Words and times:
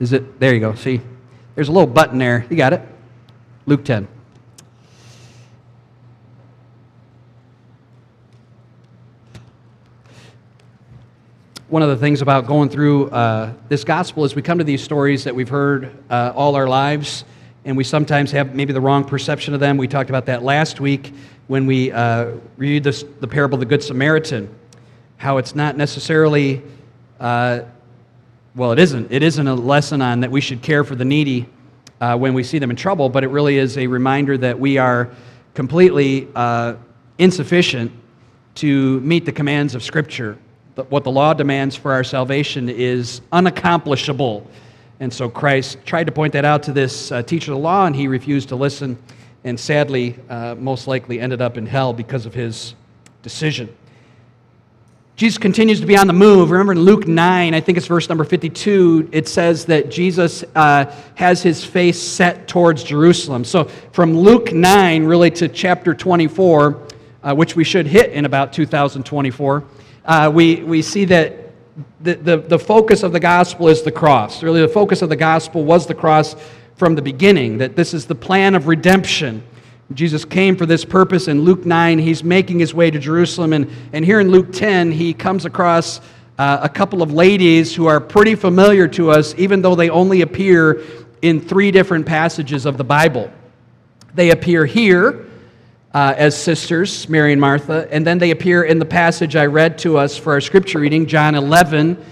Is 0.00 0.14
it? 0.14 0.40
There 0.40 0.54
you 0.54 0.60
go. 0.60 0.74
See, 0.74 1.02
there's 1.54 1.68
a 1.68 1.72
little 1.72 1.86
button 1.86 2.18
there. 2.18 2.46
You 2.48 2.56
got 2.56 2.72
it. 2.72 2.80
Luke 3.66 3.84
10. 3.84 4.08
One 11.68 11.82
of 11.82 11.90
the 11.90 11.98
things 11.98 12.22
about 12.22 12.46
going 12.46 12.70
through 12.70 13.10
uh, 13.10 13.52
this 13.68 13.84
gospel 13.84 14.24
is 14.24 14.34
we 14.34 14.40
come 14.40 14.56
to 14.56 14.64
these 14.64 14.82
stories 14.82 15.22
that 15.24 15.34
we've 15.34 15.50
heard 15.50 15.94
uh, 16.08 16.32
all 16.34 16.56
our 16.56 16.66
lives, 16.66 17.26
and 17.66 17.76
we 17.76 17.84
sometimes 17.84 18.32
have 18.32 18.54
maybe 18.54 18.72
the 18.72 18.80
wrong 18.80 19.04
perception 19.04 19.52
of 19.52 19.60
them. 19.60 19.76
We 19.76 19.86
talked 19.86 20.08
about 20.08 20.24
that 20.26 20.42
last 20.42 20.80
week 20.80 21.12
when 21.46 21.66
we 21.66 21.92
uh, 21.92 22.32
read 22.56 22.84
this, 22.84 23.04
the 23.20 23.28
parable 23.28 23.56
of 23.56 23.60
the 23.60 23.66
Good 23.66 23.84
Samaritan, 23.84 24.52
how 25.18 25.36
it's 25.36 25.54
not 25.54 25.76
necessarily, 25.76 26.62
uh, 27.20 27.60
well, 28.54 28.72
it 28.72 28.78
isn't. 28.78 29.12
It 29.12 29.22
isn't 29.22 29.46
a 29.46 29.54
lesson 29.54 30.02
on 30.02 30.20
that 30.20 30.30
we 30.30 30.40
should 30.40 30.62
care 30.62 30.84
for 30.84 30.94
the 30.94 31.04
needy 31.04 31.48
uh, 32.00 32.16
when 32.16 32.34
we 32.34 32.42
see 32.42 32.58
them 32.58 32.70
in 32.70 32.76
trouble, 32.76 33.08
but 33.08 33.24
it 33.24 33.28
really 33.28 33.58
is 33.58 33.78
a 33.78 33.86
reminder 33.86 34.36
that 34.38 34.58
we 34.58 34.78
are 34.78 35.10
completely 35.54 36.28
uh, 36.34 36.74
insufficient 37.18 37.92
to 38.56 39.00
meet 39.00 39.24
the 39.24 39.32
commands 39.32 39.74
of 39.74 39.82
Scripture 39.82 40.38
what 40.88 41.04
the 41.04 41.10
law 41.10 41.34
demands 41.34 41.76
for 41.76 41.92
our 41.92 42.04
salvation 42.04 42.68
is 42.68 43.20
unaccomplishable. 43.32 44.46
And 45.00 45.12
so 45.12 45.28
Christ 45.28 45.78
tried 45.84 46.04
to 46.04 46.12
point 46.12 46.32
that 46.32 46.44
out 46.44 46.62
to 46.64 46.72
this 46.72 47.10
uh, 47.12 47.22
teacher 47.22 47.52
of 47.52 47.58
the 47.58 47.62
law, 47.62 47.86
and 47.86 47.94
he 47.94 48.08
refused 48.08 48.48
to 48.50 48.56
listen, 48.56 48.98
and 49.44 49.58
sadly, 49.58 50.16
uh, 50.28 50.54
most 50.56 50.86
likely 50.86 51.20
ended 51.20 51.40
up 51.40 51.56
in 51.56 51.66
hell 51.66 51.92
because 51.92 52.26
of 52.26 52.34
his 52.34 52.74
decision. 53.22 53.74
Jesus 55.20 55.36
continues 55.36 55.80
to 55.80 55.86
be 55.86 55.98
on 55.98 56.06
the 56.06 56.14
move. 56.14 56.50
Remember 56.50 56.72
in 56.72 56.80
Luke 56.80 57.06
9, 57.06 57.52
I 57.52 57.60
think 57.60 57.76
it's 57.76 57.86
verse 57.86 58.08
number 58.08 58.24
52, 58.24 59.10
it 59.12 59.28
says 59.28 59.66
that 59.66 59.90
Jesus 59.90 60.44
uh, 60.54 60.90
has 61.14 61.42
his 61.42 61.62
face 61.62 62.00
set 62.00 62.48
towards 62.48 62.82
Jerusalem. 62.82 63.44
So 63.44 63.64
from 63.92 64.16
Luke 64.16 64.50
9, 64.50 65.04
really 65.04 65.30
to 65.32 65.46
chapter 65.46 65.92
24, 65.92 66.88
uh, 67.22 67.34
which 67.34 67.54
we 67.54 67.64
should 67.64 67.86
hit 67.86 68.12
in 68.12 68.24
about 68.24 68.54
2024 68.54 69.62
uh, 70.06 70.30
we, 70.32 70.62
we 70.62 70.80
see 70.80 71.04
that 71.04 71.52
the, 72.00 72.14
the, 72.14 72.38
the 72.38 72.58
focus 72.58 73.02
of 73.02 73.12
the 73.12 73.20
gospel 73.20 73.68
is 73.68 73.82
the 73.82 73.92
cross. 73.92 74.42
Really, 74.42 74.62
the 74.62 74.68
focus 74.68 75.02
of 75.02 75.10
the 75.10 75.16
gospel 75.16 75.64
was 75.64 75.86
the 75.86 75.94
cross 75.94 76.34
from 76.76 76.94
the 76.94 77.02
beginning, 77.02 77.58
that 77.58 77.76
this 77.76 77.92
is 77.92 78.06
the 78.06 78.14
plan 78.14 78.54
of 78.54 78.68
redemption. 78.68 79.42
Jesus 79.92 80.24
came 80.24 80.56
for 80.56 80.66
this 80.66 80.84
purpose. 80.84 81.26
In 81.26 81.42
Luke 81.42 81.66
9, 81.66 81.98
he's 81.98 82.22
making 82.22 82.60
his 82.60 82.72
way 82.72 82.90
to 82.90 82.98
Jerusalem. 82.98 83.52
And, 83.52 83.68
and 83.92 84.04
here 84.04 84.20
in 84.20 84.30
Luke 84.30 84.52
10, 84.52 84.92
he 84.92 85.12
comes 85.12 85.44
across 85.44 86.00
uh, 86.38 86.60
a 86.62 86.68
couple 86.68 87.02
of 87.02 87.12
ladies 87.12 87.74
who 87.74 87.86
are 87.86 88.00
pretty 88.00 88.36
familiar 88.36 88.86
to 88.88 89.10
us, 89.10 89.34
even 89.36 89.62
though 89.62 89.74
they 89.74 89.90
only 89.90 90.22
appear 90.22 90.82
in 91.22 91.40
three 91.40 91.72
different 91.72 92.06
passages 92.06 92.66
of 92.66 92.76
the 92.76 92.84
Bible. 92.84 93.32
They 94.14 94.30
appear 94.30 94.64
here 94.64 95.26
uh, 95.92 96.14
as 96.16 96.40
sisters, 96.40 97.08
Mary 97.08 97.32
and 97.32 97.40
Martha, 97.40 97.88
and 97.90 98.06
then 98.06 98.18
they 98.18 98.30
appear 98.30 98.62
in 98.62 98.78
the 98.78 98.84
passage 98.84 99.34
I 99.34 99.46
read 99.46 99.76
to 99.78 99.98
us 99.98 100.16
for 100.16 100.32
our 100.32 100.40
scripture 100.40 100.78
reading, 100.78 101.06
John 101.06 101.34
11, 101.34 102.02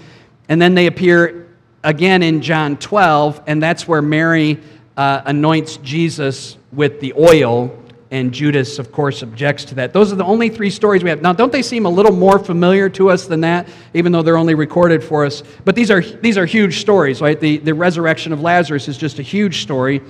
and 0.49 0.61
then 0.61 0.75
they 0.75 0.87
appear 0.87 1.47
again 1.83 2.23
in 2.23 2.41
John 2.41 2.75
12, 2.75 3.43
and 3.47 3.63
that's 3.63 3.87
where 3.87 4.01
Mary 4.01 4.59
uh, 4.99 5.21
anoints 5.27 5.77
Jesus 5.77 6.57
with 6.73 6.99
the 6.99 7.13
oil, 7.13 7.73
and 8.11 8.33
Judas, 8.33 8.79
of 8.79 8.91
course, 8.91 9.21
objects 9.21 9.63
to 9.65 9.75
that. 9.75 9.93
Those 9.93 10.11
are 10.11 10.17
the 10.17 10.25
only 10.25 10.49
three 10.49 10.69
stories 10.69 11.05
we 11.05 11.09
have. 11.09 11.21
Now, 11.21 11.31
don't 11.31 11.53
they 11.53 11.61
seem 11.61 11.85
a 11.85 11.89
little 11.89 12.11
more 12.11 12.37
familiar 12.37 12.89
to 12.89 13.09
us 13.09 13.25
than 13.25 13.39
that, 13.41 13.69
even 13.93 14.11
though 14.11 14.21
they're 14.21 14.35
only 14.35 14.55
recorded 14.55 15.01
for 15.01 15.25
us? 15.25 15.41
But 15.63 15.75
these 15.75 15.89
are, 15.89 16.01
these 16.01 16.37
are 16.37 16.45
huge 16.45 16.81
stories, 16.81 17.21
right? 17.21 17.39
The, 17.39 17.59
the 17.59 17.73
resurrection 17.73 18.33
of 18.33 18.41
Lazarus 18.41 18.89
is 18.89 18.97
just 18.97 19.19
a 19.19 19.21
huge 19.21 19.61
story. 19.61 20.01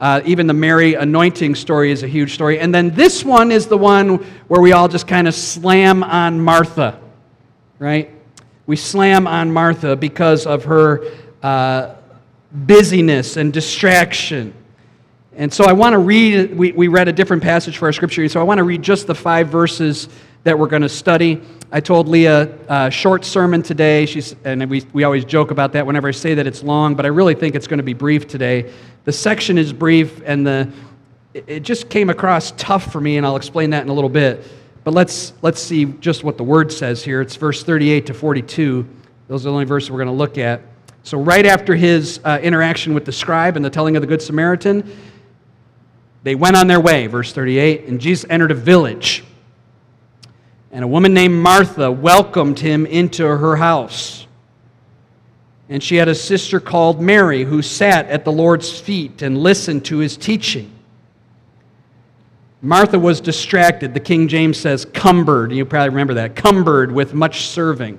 Uh, 0.00 0.22
even 0.24 0.46
the 0.46 0.54
Mary 0.54 0.94
anointing 0.94 1.54
story 1.54 1.90
is 1.90 2.02
a 2.02 2.08
huge 2.08 2.32
story. 2.32 2.58
And 2.58 2.74
then 2.74 2.94
this 2.94 3.26
one 3.26 3.52
is 3.52 3.66
the 3.66 3.76
one 3.76 4.16
where 4.46 4.62
we 4.62 4.72
all 4.72 4.88
just 4.88 5.06
kind 5.06 5.28
of 5.28 5.34
slam 5.34 6.02
on 6.02 6.40
Martha, 6.40 6.98
right? 7.78 8.10
We 8.66 8.76
slam 8.76 9.26
on 9.26 9.52
Martha 9.52 9.94
because 9.94 10.46
of 10.46 10.64
her 10.64 11.04
uh, 11.42 11.96
busyness 12.52 13.36
and 13.36 13.52
distraction. 13.52 14.54
And 15.36 15.52
so 15.52 15.64
I 15.64 15.72
want 15.72 15.92
to 15.92 15.98
read, 15.98 16.56
we, 16.56 16.72
we 16.72 16.88
read 16.88 17.08
a 17.08 17.12
different 17.12 17.42
passage 17.42 17.78
for 17.78 17.86
our 17.86 17.92
scripture, 17.92 18.28
so 18.28 18.40
I 18.40 18.42
want 18.42 18.58
to 18.58 18.64
read 18.64 18.82
just 18.82 19.06
the 19.06 19.14
five 19.14 19.48
verses 19.48 20.08
that 20.44 20.58
we're 20.58 20.66
going 20.66 20.82
to 20.82 20.88
study. 20.88 21.40
I 21.70 21.80
told 21.80 22.08
Leah 22.08 22.48
a 22.66 22.72
uh, 22.72 22.90
short 22.90 23.24
sermon 23.24 23.62
today. 23.62 24.06
She's, 24.06 24.34
and 24.44 24.68
we, 24.70 24.84
we 24.92 25.04
always 25.04 25.24
joke 25.24 25.50
about 25.50 25.72
that 25.74 25.86
whenever 25.86 26.08
I 26.08 26.12
say 26.12 26.34
that 26.34 26.46
it's 26.46 26.62
long, 26.62 26.94
but 26.94 27.04
I 27.04 27.08
really 27.08 27.34
think 27.34 27.54
it's 27.54 27.66
going 27.66 27.78
to 27.78 27.84
be 27.84 27.92
brief 27.92 28.26
today. 28.26 28.72
The 29.04 29.12
section 29.12 29.58
is 29.58 29.72
brief, 29.72 30.22
and 30.24 30.46
the, 30.46 30.72
it 31.34 31.60
just 31.60 31.90
came 31.90 32.08
across 32.08 32.52
tough 32.52 32.90
for 32.90 33.00
me, 33.00 33.16
and 33.18 33.26
I'll 33.26 33.36
explain 33.36 33.70
that 33.70 33.82
in 33.82 33.90
a 33.90 33.92
little 33.92 34.10
bit. 34.10 34.44
But 34.82 34.94
let's, 34.94 35.34
let's 35.42 35.60
see 35.60 35.84
just 35.84 36.24
what 36.24 36.38
the 36.38 36.44
word 36.44 36.72
says 36.72 37.04
here. 37.04 37.20
It's 37.20 37.36
verse 37.36 37.62
38 37.62 38.06
to 38.06 38.14
42. 38.14 38.88
Those 39.28 39.44
are 39.44 39.50
the 39.50 39.52
only 39.52 39.66
verses 39.66 39.90
we're 39.90 39.98
going 39.98 40.06
to 40.08 40.14
look 40.14 40.38
at. 40.38 40.62
So, 41.02 41.18
right 41.18 41.46
after 41.46 41.74
his 41.74 42.20
uh, 42.24 42.38
interaction 42.42 42.92
with 42.94 43.04
the 43.04 43.12
scribe 43.12 43.56
and 43.56 43.64
the 43.64 43.70
telling 43.70 43.96
of 43.96 44.02
the 44.02 44.06
Good 44.06 44.20
Samaritan, 44.20 44.90
they 46.22 46.34
went 46.34 46.56
on 46.56 46.66
their 46.66 46.80
way, 46.80 47.06
verse 47.06 47.32
38, 47.32 47.84
and 47.84 48.00
Jesus 48.00 48.28
entered 48.28 48.50
a 48.50 48.54
village. 48.54 49.24
And 50.70 50.84
a 50.84 50.88
woman 50.88 51.14
named 51.14 51.34
Martha 51.34 51.90
welcomed 51.90 52.58
him 52.58 52.84
into 52.84 53.24
her 53.24 53.56
house. 53.56 54.26
And 55.70 55.82
she 55.82 55.96
had 55.96 56.08
a 56.08 56.14
sister 56.14 56.60
called 56.60 57.00
Mary 57.00 57.44
who 57.44 57.62
sat 57.62 58.06
at 58.06 58.24
the 58.24 58.32
Lord's 58.32 58.78
feet 58.78 59.22
and 59.22 59.38
listened 59.38 59.84
to 59.86 59.98
his 59.98 60.16
teaching. 60.16 60.72
Martha 62.60 62.98
was 62.98 63.20
distracted. 63.20 63.94
The 63.94 64.00
King 64.00 64.28
James 64.28 64.58
says 64.58 64.84
cumbered. 64.84 65.52
You 65.52 65.64
probably 65.64 65.90
remember 65.90 66.14
that. 66.14 66.34
Cumbered 66.34 66.90
with 66.90 67.14
much 67.14 67.46
serving. 67.46 67.98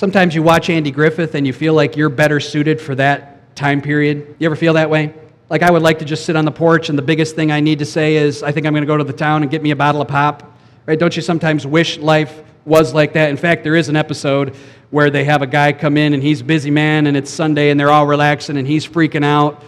Sometimes 0.00 0.34
you 0.34 0.42
watch 0.42 0.70
Andy 0.70 0.90
Griffith 0.90 1.34
and 1.34 1.46
you 1.46 1.52
feel 1.52 1.74
like 1.74 1.94
you're 1.94 2.08
better 2.08 2.40
suited 2.40 2.80
for 2.80 2.94
that 2.94 3.54
time 3.54 3.82
period. 3.82 4.34
You 4.38 4.46
ever 4.46 4.56
feel 4.56 4.72
that 4.72 4.88
way? 4.88 5.12
Like 5.50 5.62
I 5.62 5.70
would 5.70 5.82
like 5.82 5.98
to 5.98 6.06
just 6.06 6.24
sit 6.24 6.36
on 6.36 6.46
the 6.46 6.50
porch 6.50 6.88
and 6.88 6.96
the 6.96 7.02
biggest 7.02 7.36
thing 7.36 7.52
I 7.52 7.60
need 7.60 7.80
to 7.80 7.84
say 7.84 8.16
is, 8.16 8.42
I 8.42 8.50
think 8.50 8.66
I'm 8.66 8.72
going 8.72 8.80
to 8.80 8.86
go 8.86 8.96
to 8.96 9.04
the 9.04 9.12
town 9.12 9.42
and 9.42 9.50
get 9.50 9.62
me 9.62 9.72
a 9.72 9.76
bottle 9.76 10.00
of 10.00 10.08
pop. 10.08 10.56
Right? 10.86 10.98
Don't 10.98 11.14
you 11.14 11.20
sometimes 11.20 11.66
wish 11.66 11.98
life 11.98 12.42
was 12.64 12.94
like 12.94 13.12
that. 13.12 13.28
In 13.28 13.36
fact, 13.36 13.62
there 13.62 13.76
is 13.76 13.90
an 13.90 13.96
episode 13.96 14.56
where 14.88 15.10
they 15.10 15.24
have 15.24 15.42
a 15.42 15.46
guy 15.46 15.74
come 15.74 15.98
in 15.98 16.14
and 16.14 16.22
he's 16.22 16.40
busy 16.40 16.70
man 16.70 17.06
and 17.06 17.14
it's 17.14 17.30
Sunday 17.30 17.68
and 17.68 17.78
they're 17.78 17.90
all 17.90 18.06
relaxing 18.06 18.56
and 18.56 18.66
he's 18.66 18.88
freaking 18.88 19.22
out. 19.22 19.62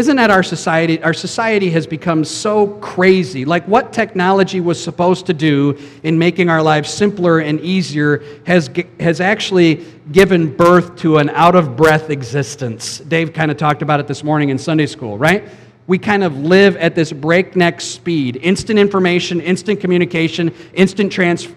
Isn't 0.00 0.16
that 0.16 0.30
our 0.30 0.42
society? 0.42 1.02
Our 1.02 1.12
society 1.12 1.68
has 1.72 1.86
become 1.86 2.24
so 2.24 2.68
crazy. 2.78 3.44
Like 3.44 3.68
what 3.68 3.92
technology 3.92 4.58
was 4.58 4.82
supposed 4.82 5.26
to 5.26 5.34
do 5.34 5.78
in 6.02 6.18
making 6.18 6.48
our 6.48 6.62
lives 6.62 6.88
simpler 6.88 7.40
and 7.40 7.60
easier 7.60 8.24
has, 8.46 8.70
has 8.98 9.20
actually 9.20 9.84
given 10.10 10.56
birth 10.56 10.96
to 11.00 11.18
an 11.18 11.28
out 11.28 11.54
of 11.54 11.76
breath 11.76 12.08
existence. 12.08 13.00
Dave 13.00 13.34
kind 13.34 13.50
of 13.50 13.58
talked 13.58 13.82
about 13.82 14.00
it 14.00 14.06
this 14.06 14.24
morning 14.24 14.48
in 14.48 14.56
Sunday 14.56 14.86
school, 14.86 15.18
right? 15.18 15.46
we 15.86 15.98
kind 15.98 16.24
of 16.24 16.34
live 16.38 16.76
at 16.76 16.94
this 16.94 17.12
breakneck 17.12 17.78
speed 17.82 18.38
instant 18.42 18.78
information, 18.78 19.38
instant 19.42 19.80
communication, 19.80 20.54
instant 20.72 21.12
trans, 21.12 21.48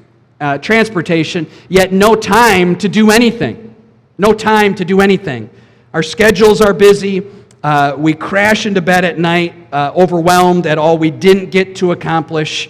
uh, 0.42 0.58
transportation, 0.58 1.48
yet 1.70 1.94
no 1.94 2.14
time 2.14 2.76
to 2.76 2.90
do 2.90 3.10
anything. 3.10 3.74
No 4.18 4.34
time 4.34 4.76
to 4.76 4.84
do 4.84 5.00
anything. 5.00 5.50
Our 5.94 6.02
schedules 6.02 6.60
are 6.60 6.74
busy. 6.74 7.20
Uh, 7.64 7.96
we 7.98 8.14
crash 8.14 8.66
into 8.66 8.82
bed 8.82 9.06
at 9.06 9.18
night, 9.18 9.54
uh, 9.72 9.94
overwhelmed 9.96 10.68
at 10.68 10.78
all 10.78 10.98
we 10.98 11.10
didn't 11.10 11.50
get 11.50 11.78
to 11.78 11.94
accomplish. 11.94 12.70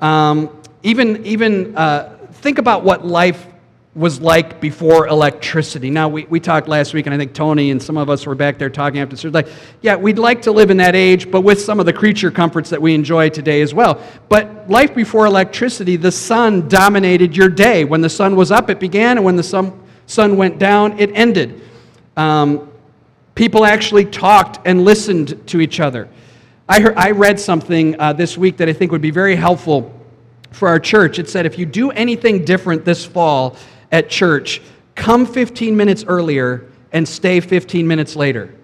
Um, 0.00 0.50
even 0.82 1.24
even 1.24 1.76
uh, 1.76 2.18
think 2.32 2.58
about 2.58 2.82
what 2.82 3.06
life 3.06 3.46
was 3.94 4.20
like 4.20 4.60
before 4.60 5.06
electricity. 5.06 5.88
Now, 5.88 6.08
we, 6.08 6.24
we 6.24 6.38
talked 6.38 6.68
last 6.68 6.92
week, 6.92 7.06
and 7.06 7.14
I 7.14 7.18
think 7.18 7.32
Tony 7.32 7.70
and 7.70 7.82
some 7.82 7.96
of 7.96 8.10
us 8.10 8.26
were 8.26 8.34
back 8.34 8.58
there 8.58 8.68
talking 8.68 9.00
after 9.00 9.16
service. 9.16 9.34
Like, 9.34 9.48
yeah, 9.80 9.96
we'd 9.96 10.18
like 10.18 10.42
to 10.42 10.52
live 10.52 10.70
in 10.70 10.76
that 10.76 10.94
age, 10.94 11.30
but 11.30 11.40
with 11.40 11.58
some 11.62 11.80
of 11.80 11.86
the 11.86 11.94
creature 11.94 12.30
comforts 12.30 12.68
that 12.70 12.82
we 12.82 12.94
enjoy 12.94 13.30
today 13.30 13.62
as 13.62 13.72
well. 13.72 14.02
But 14.28 14.68
life 14.68 14.94
before 14.94 15.24
electricity, 15.24 15.96
the 15.96 16.12
sun 16.12 16.68
dominated 16.68 17.34
your 17.34 17.48
day. 17.48 17.86
When 17.86 18.02
the 18.02 18.10
sun 18.10 18.36
was 18.36 18.52
up, 18.52 18.68
it 18.68 18.78
began, 18.78 19.16
and 19.16 19.24
when 19.24 19.36
the 19.36 19.42
sun, 19.42 19.72
sun 20.06 20.36
went 20.36 20.58
down, 20.58 20.98
it 20.98 21.10
ended. 21.14 21.62
Um, 22.18 22.70
People 23.36 23.66
actually 23.66 24.06
talked 24.06 24.66
and 24.66 24.82
listened 24.84 25.46
to 25.48 25.60
each 25.60 25.78
other. 25.78 26.08
I, 26.68 26.80
heard, 26.80 26.96
I 26.96 27.10
read 27.10 27.38
something 27.38 28.00
uh, 28.00 28.14
this 28.14 28.36
week 28.36 28.56
that 28.56 28.68
I 28.68 28.72
think 28.72 28.90
would 28.90 29.02
be 29.02 29.10
very 29.10 29.36
helpful 29.36 29.94
for 30.52 30.68
our 30.68 30.80
church. 30.80 31.18
It 31.18 31.28
said 31.28 31.44
if 31.44 31.58
you 31.58 31.66
do 31.66 31.90
anything 31.90 32.46
different 32.46 32.86
this 32.86 33.04
fall 33.04 33.56
at 33.92 34.08
church, 34.08 34.62
come 34.94 35.26
15 35.26 35.76
minutes 35.76 36.02
earlier 36.08 36.66
and 36.92 37.06
stay 37.06 37.40
15 37.40 37.86
minutes 37.86 38.16
later. 38.16 38.54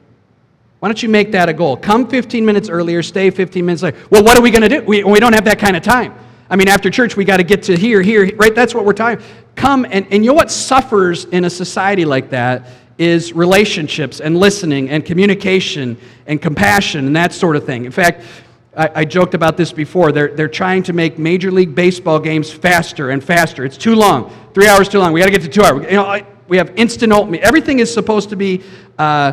Why 0.80 0.88
don't 0.88 1.02
you 1.02 1.10
make 1.10 1.32
that 1.32 1.50
a 1.50 1.52
goal? 1.52 1.76
Come 1.76 2.08
15 2.08 2.44
minutes 2.44 2.70
earlier, 2.70 3.02
stay 3.02 3.28
15 3.28 3.66
minutes 3.66 3.82
later. 3.82 3.98
Well, 4.10 4.24
what 4.24 4.38
are 4.38 4.42
we 4.42 4.50
going 4.50 4.62
to 4.62 4.70
do? 4.70 4.82
We, 4.82 5.04
we 5.04 5.20
don't 5.20 5.34
have 5.34 5.44
that 5.44 5.58
kind 5.58 5.76
of 5.76 5.82
time. 5.82 6.14
I 6.48 6.56
mean, 6.56 6.68
after 6.68 6.88
church, 6.90 7.14
we 7.14 7.26
got 7.26 7.36
to 7.36 7.44
get 7.44 7.62
to 7.64 7.76
here, 7.76 8.00
here, 8.00 8.34
right? 8.36 8.54
That's 8.54 8.74
what 8.74 8.86
we're 8.86 8.94
talking. 8.94 9.24
Come 9.54 9.84
and, 9.84 10.06
and 10.10 10.24
you 10.24 10.30
know 10.30 10.34
what 10.34 10.50
suffers 10.50 11.26
in 11.26 11.44
a 11.44 11.50
society 11.50 12.06
like 12.06 12.30
that 12.30 12.66
is 12.98 13.32
relationships 13.32 14.20
and 14.20 14.36
listening 14.36 14.90
and 14.90 15.04
communication 15.04 15.96
and 16.26 16.40
compassion 16.40 17.06
and 17.06 17.16
that 17.16 17.32
sort 17.32 17.56
of 17.56 17.64
thing. 17.64 17.84
In 17.84 17.92
fact, 17.92 18.22
I, 18.76 18.90
I, 18.94 19.04
joked 19.04 19.34
about 19.34 19.56
this 19.56 19.72
before. 19.72 20.12
They're, 20.12 20.28
they're 20.28 20.48
trying 20.48 20.82
to 20.84 20.92
make 20.92 21.18
Major 21.18 21.50
League 21.50 21.74
Baseball 21.74 22.18
games 22.18 22.50
faster 22.50 23.10
and 23.10 23.22
faster. 23.22 23.64
It's 23.64 23.76
too 23.76 23.94
long. 23.94 24.32
Three 24.54 24.66
hours 24.66 24.88
too 24.88 24.98
long. 24.98 25.12
We 25.12 25.20
got 25.20 25.26
to 25.26 25.32
get 25.32 25.42
to 25.42 25.48
two 25.48 25.62
hours. 25.62 25.84
You 25.84 25.96
know, 25.96 26.26
we 26.48 26.56
have 26.56 26.72
instant 26.76 27.12
oatmeal. 27.12 27.40
Everything 27.42 27.80
is 27.80 27.92
supposed 27.92 28.30
to 28.30 28.36
be 28.36 28.62
uh, 28.98 29.32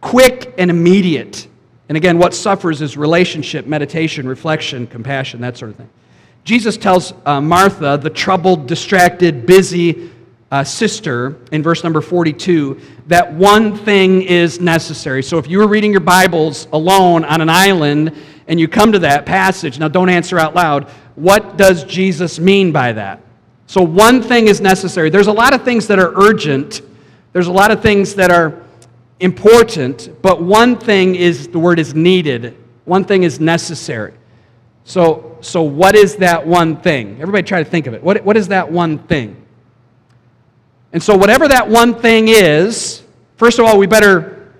quick 0.00 0.54
and 0.58 0.70
immediate. 0.70 1.46
And 1.88 1.96
again, 1.96 2.18
what 2.18 2.34
suffers 2.34 2.80
is 2.80 2.96
relationship, 2.96 3.66
meditation, 3.66 4.28
reflection, 4.28 4.86
compassion, 4.86 5.40
that 5.40 5.56
sort 5.56 5.70
of 5.72 5.76
thing. 5.76 5.90
Jesus 6.44 6.76
tells 6.76 7.12
uh, 7.24 7.40
Martha, 7.40 7.98
the 8.02 8.10
troubled, 8.10 8.66
distracted, 8.66 9.46
busy 9.46 10.10
uh, 10.52 10.62
sister, 10.62 11.38
in 11.50 11.62
verse 11.62 11.82
number 11.82 12.02
42, 12.02 12.78
that 13.06 13.32
one 13.32 13.74
thing 13.74 14.20
is 14.20 14.60
necessary. 14.60 15.22
So 15.22 15.38
if 15.38 15.48
you 15.48 15.58
were 15.58 15.66
reading 15.66 15.92
your 15.92 16.00
Bibles 16.00 16.68
alone 16.74 17.24
on 17.24 17.40
an 17.40 17.48
island 17.48 18.14
and 18.46 18.60
you 18.60 18.68
come 18.68 18.92
to 18.92 18.98
that 18.98 19.24
passage, 19.24 19.78
now 19.78 19.88
don't 19.88 20.10
answer 20.10 20.38
out 20.38 20.54
loud, 20.54 20.90
what 21.14 21.56
does 21.56 21.84
Jesus 21.84 22.38
mean 22.38 22.70
by 22.70 22.92
that? 22.92 23.22
So 23.66 23.82
one 23.82 24.22
thing 24.22 24.46
is 24.46 24.60
necessary. 24.60 25.08
There's 25.08 25.26
a 25.26 25.32
lot 25.32 25.54
of 25.54 25.64
things 25.64 25.86
that 25.86 25.98
are 25.98 26.12
urgent, 26.20 26.82
there's 27.32 27.46
a 27.46 27.52
lot 27.52 27.70
of 27.70 27.80
things 27.80 28.14
that 28.16 28.30
are 28.30 28.62
important, 29.20 30.10
but 30.20 30.42
one 30.42 30.76
thing 30.76 31.14
is 31.14 31.48
the 31.48 31.58
word 31.58 31.78
is 31.78 31.94
needed. 31.94 32.58
One 32.84 33.04
thing 33.04 33.22
is 33.22 33.40
necessary. 33.40 34.12
So, 34.84 35.38
so 35.40 35.62
what 35.62 35.94
is 35.94 36.16
that 36.16 36.46
one 36.46 36.76
thing? 36.76 37.12
Everybody 37.22 37.42
try 37.42 37.64
to 37.64 37.70
think 37.70 37.86
of 37.86 37.94
it. 37.94 38.02
What, 38.02 38.22
what 38.22 38.36
is 38.36 38.48
that 38.48 38.70
one 38.70 38.98
thing? 38.98 39.41
And 40.92 41.02
so, 41.02 41.16
whatever 41.16 41.48
that 41.48 41.68
one 41.68 41.94
thing 41.94 42.28
is, 42.28 43.02
first 43.36 43.58
of 43.58 43.64
all, 43.64 43.78
we 43.78 43.86
better 43.86 44.52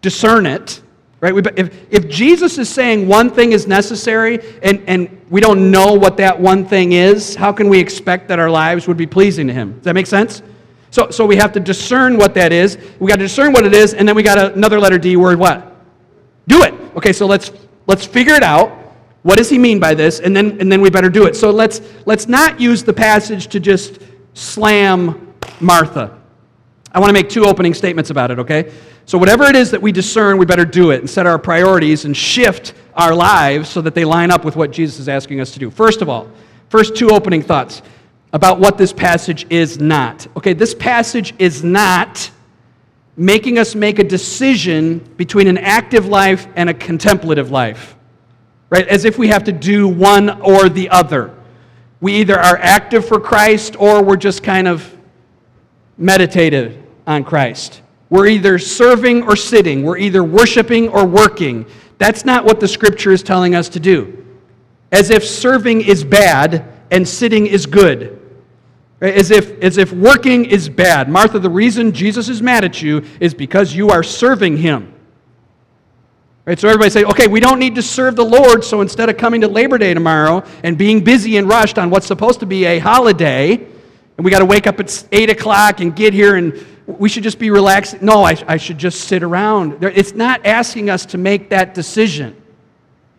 discern 0.00 0.46
it. 0.46 0.82
Right? 1.20 1.34
If, 1.56 1.86
if 1.90 2.08
Jesus 2.08 2.58
is 2.58 2.68
saying 2.68 3.08
one 3.08 3.30
thing 3.30 3.52
is 3.52 3.66
necessary 3.66 4.38
and, 4.62 4.82
and 4.86 5.20
we 5.30 5.40
don't 5.40 5.70
know 5.70 5.94
what 5.94 6.18
that 6.18 6.38
one 6.38 6.66
thing 6.66 6.92
is, 6.92 7.34
how 7.34 7.52
can 7.52 7.68
we 7.68 7.80
expect 7.80 8.28
that 8.28 8.38
our 8.38 8.50
lives 8.50 8.86
would 8.86 8.98
be 8.98 9.06
pleasing 9.06 9.46
to 9.46 9.52
Him? 9.52 9.72
Does 9.74 9.84
that 9.84 9.94
make 9.94 10.06
sense? 10.06 10.42
So, 10.90 11.10
so 11.10 11.26
we 11.26 11.36
have 11.36 11.52
to 11.52 11.60
discern 11.60 12.16
what 12.16 12.34
that 12.34 12.52
is. 12.52 12.78
We 13.00 13.08
got 13.08 13.16
to 13.16 13.24
discern 13.24 13.52
what 13.52 13.66
it 13.66 13.74
is, 13.74 13.92
and 13.94 14.06
then 14.06 14.14
we 14.14 14.22
got 14.22 14.38
another 14.54 14.78
letter 14.78 14.98
D 14.98 15.16
word 15.16 15.38
what? 15.38 15.74
Do 16.48 16.62
it. 16.62 16.74
Okay, 16.96 17.12
so 17.12 17.26
let's 17.26 17.50
let's 17.86 18.06
figure 18.06 18.34
it 18.34 18.42
out. 18.42 18.70
What 19.22 19.36
does 19.36 19.50
he 19.50 19.58
mean 19.58 19.80
by 19.80 19.94
this? 19.94 20.20
And 20.20 20.36
then 20.36 20.60
and 20.60 20.70
then 20.70 20.80
we 20.80 20.90
better 20.90 21.10
do 21.10 21.26
it. 21.26 21.34
So 21.34 21.50
let's 21.50 21.80
let's 22.06 22.28
not 22.28 22.60
use 22.60 22.84
the 22.84 22.92
passage 22.92 23.48
to 23.48 23.58
just 23.58 24.00
slam 24.34 25.25
Martha. 25.60 26.18
I 26.92 26.98
want 26.98 27.10
to 27.10 27.12
make 27.12 27.28
two 27.28 27.44
opening 27.44 27.74
statements 27.74 28.10
about 28.10 28.30
it, 28.30 28.38
okay? 28.38 28.72
So 29.04 29.18
whatever 29.18 29.44
it 29.44 29.54
is 29.54 29.70
that 29.72 29.82
we 29.82 29.92
discern, 29.92 30.38
we 30.38 30.46
better 30.46 30.64
do 30.64 30.90
it 30.90 31.00
and 31.00 31.10
set 31.10 31.26
our 31.26 31.38
priorities 31.38 32.04
and 32.04 32.16
shift 32.16 32.74
our 32.94 33.14
lives 33.14 33.68
so 33.68 33.80
that 33.82 33.94
they 33.94 34.04
line 34.04 34.30
up 34.30 34.44
with 34.44 34.56
what 34.56 34.70
Jesus 34.70 34.98
is 34.98 35.08
asking 35.08 35.40
us 35.40 35.52
to 35.52 35.58
do. 35.58 35.70
First 35.70 36.00
of 36.00 36.08
all, 36.08 36.28
first 36.70 36.96
two 36.96 37.10
opening 37.10 37.42
thoughts 37.42 37.82
about 38.32 38.58
what 38.58 38.78
this 38.78 38.92
passage 38.92 39.46
is 39.50 39.78
not. 39.78 40.26
Okay, 40.36 40.52
this 40.52 40.74
passage 40.74 41.34
is 41.38 41.62
not 41.62 42.30
making 43.16 43.58
us 43.58 43.74
make 43.74 43.98
a 43.98 44.04
decision 44.04 44.98
between 45.16 45.48
an 45.48 45.58
active 45.58 46.06
life 46.06 46.46
and 46.56 46.68
a 46.68 46.74
contemplative 46.74 47.50
life, 47.50 47.94
right? 48.70 48.88
As 48.88 49.04
if 49.04 49.18
we 49.18 49.28
have 49.28 49.44
to 49.44 49.52
do 49.52 49.86
one 49.86 50.40
or 50.42 50.68
the 50.68 50.88
other. 50.88 51.34
We 52.00 52.14
either 52.16 52.38
are 52.38 52.58
active 52.58 53.06
for 53.06 53.20
Christ 53.20 53.76
or 53.78 54.02
we're 54.02 54.16
just 54.16 54.42
kind 54.42 54.68
of 54.68 54.95
meditative 55.98 56.82
on 57.06 57.24
Christ. 57.24 57.82
We're 58.10 58.26
either 58.26 58.58
serving 58.58 59.24
or 59.24 59.36
sitting, 59.36 59.82
we're 59.82 59.98
either 59.98 60.22
worshiping 60.22 60.88
or 60.88 61.06
working. 61.06 61.66
That's 61.98 62.24
not 62.24 62.44
what 62.44 62.60
the 62.60 62.68
scripture 62.68 63.10
is 63.12 63.22
telling 63.22 63.54
us 63.54 63.68
to 63.70 63.80
do. 63.80 64.24
As 64.92 65.10
if 65.10 65.24
serving 65.24 65.82
is 65.82 66.04
bad 66.04 66.72
and 66.90 67.06
sitting 67.06 67.46
is 67.46 67.66
good. 67.66 68.20
As 69.00 69.30
if, 69.30 69.60
as 69.62 69.76
if 69.76 69.92
working 69.92 70.44
is 70.44 70.68
bad. 70.68 71.08
Martha, 71.08 71.38
the 71.38 71.50
reason 71.50 71.92
Jesus 71.92 72.28
is 72.28 72.40
mad 72.40 72.64
at 72.64 72.80
you 72.80 73.04
is 73.20 73.34
because 73.34 73.74
you 73.74 73.90
are 73.90 74.02
serving 74.02 74.56
him. 74.56 74.92
Right, 76.46 76.58
so 76.58 76.68
everybody 76.68 76.90
say, 76.90 77.02
okay, 77.04 77.26
we 77.26 77.40
don't 77.40 77.58
need 77.58 77.74
to 77.74 77.82
serve 77.82 78.14
the 78.14 78.24
Lord, 78.24 78.62
so 78.62 78.80
instead 78.80 79.08
of 79.08 79.16
coming 79.16 79.40
to 79.40 79.48
Labor 79.48 79.78
Day 79.78 79.92
tomorrow 79.92 80.44
and 80.62 80.78
being 80.78 81.02
busy 81.02 81.38
and 81.38 81.48
rushed 81.48 81.76
on 81.76 81.90
what's 81.90 82.06
supposed 82.06 82.38
to 82.38 82.46
be 82.46 82.64
a 82.64 82.78
holiday, 82.78 83.66
and 84.16 84.24
we 84.24 84.30
got 84.30 84.38
to 84.38 84.46
wake 84.46 84.66
up 84.66 84.80
at 84.80 85.06
8 85.12 85.30
o'clock 85.30 85.80
and 85.80 85.94
get 85.94 86.12
here 86.14 86.36
and 86.36 86.64
we 86.86 87.08
should 87.08 87.22
just 87.22 87.38
be 87.38 87.50
relaxed. 87.50 88.00
No, 88.00 88.22
I, 88.22 88.36
I 88.46 88.56
should 88.56 88.78
just 88.78 89.02
sit 89.02 89.22
around. 89.22 89.82
It's 89.82 90.14
not 90.14 90.46
asking 90.46 90.88
us 90.88 91.04
to 91.06 91.18
make 91.18 91.50
that 91.50 91.74
decision. 91.74 92.40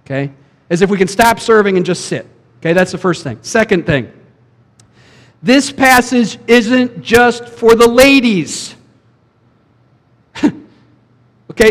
Okay? 0.05 0.31
As 0.69 0.81
if 0.81 0.89
we 0.89 0.97
can 0.97 1.07
stop 1.07 1.39
serving 1.39 1.77
and 1.77 1.86
just 1.86 2.05
sit. 2.05 2.25
Okay, 2.60 2.73
that's 2.73 2.91
the 2.91 2.97
first 2.97 3.23
thing. 3.23 3.38
Second 3.41 3.86
thing, 3.86 4.12
this 5.43 5.71
passage 5.71 6.39
isn't 6.47 7.01
just 7.01 7.47
for 7.47 7.75
the 7.75 7.88
ladies. 7.88 8.75
okay, 10.43 10.53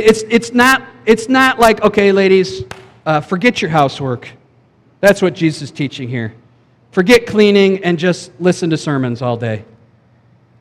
it's, 0.05 0.23
it's, 0.29 0.53
not, 0.53 0.87
it's 1.05 1.29
not 1.29 1.59
like, 1.59 1.83
okay, 1.83 2.13
ladies, 2.13 2.63
uh, 3.05 3.21
forget 3.21 3.61
your 3.61 3.71
housework. 3.71 4.29
That's 5.01 5.21
what 5.21 5.35
Jesus 5.35 5.63
is 5.63 5.71
teaching 5.73 6.09
here. 6.09 6.35
Forget 6.97 7.27
cleaning 7.27 7.85
and 7.85 7.99
just 7.99 8.33
listen 8.41 8.71
to 8.71 8.79
sermons 8.79 9.21
all 9.21 9.37
day. 9.37 9.67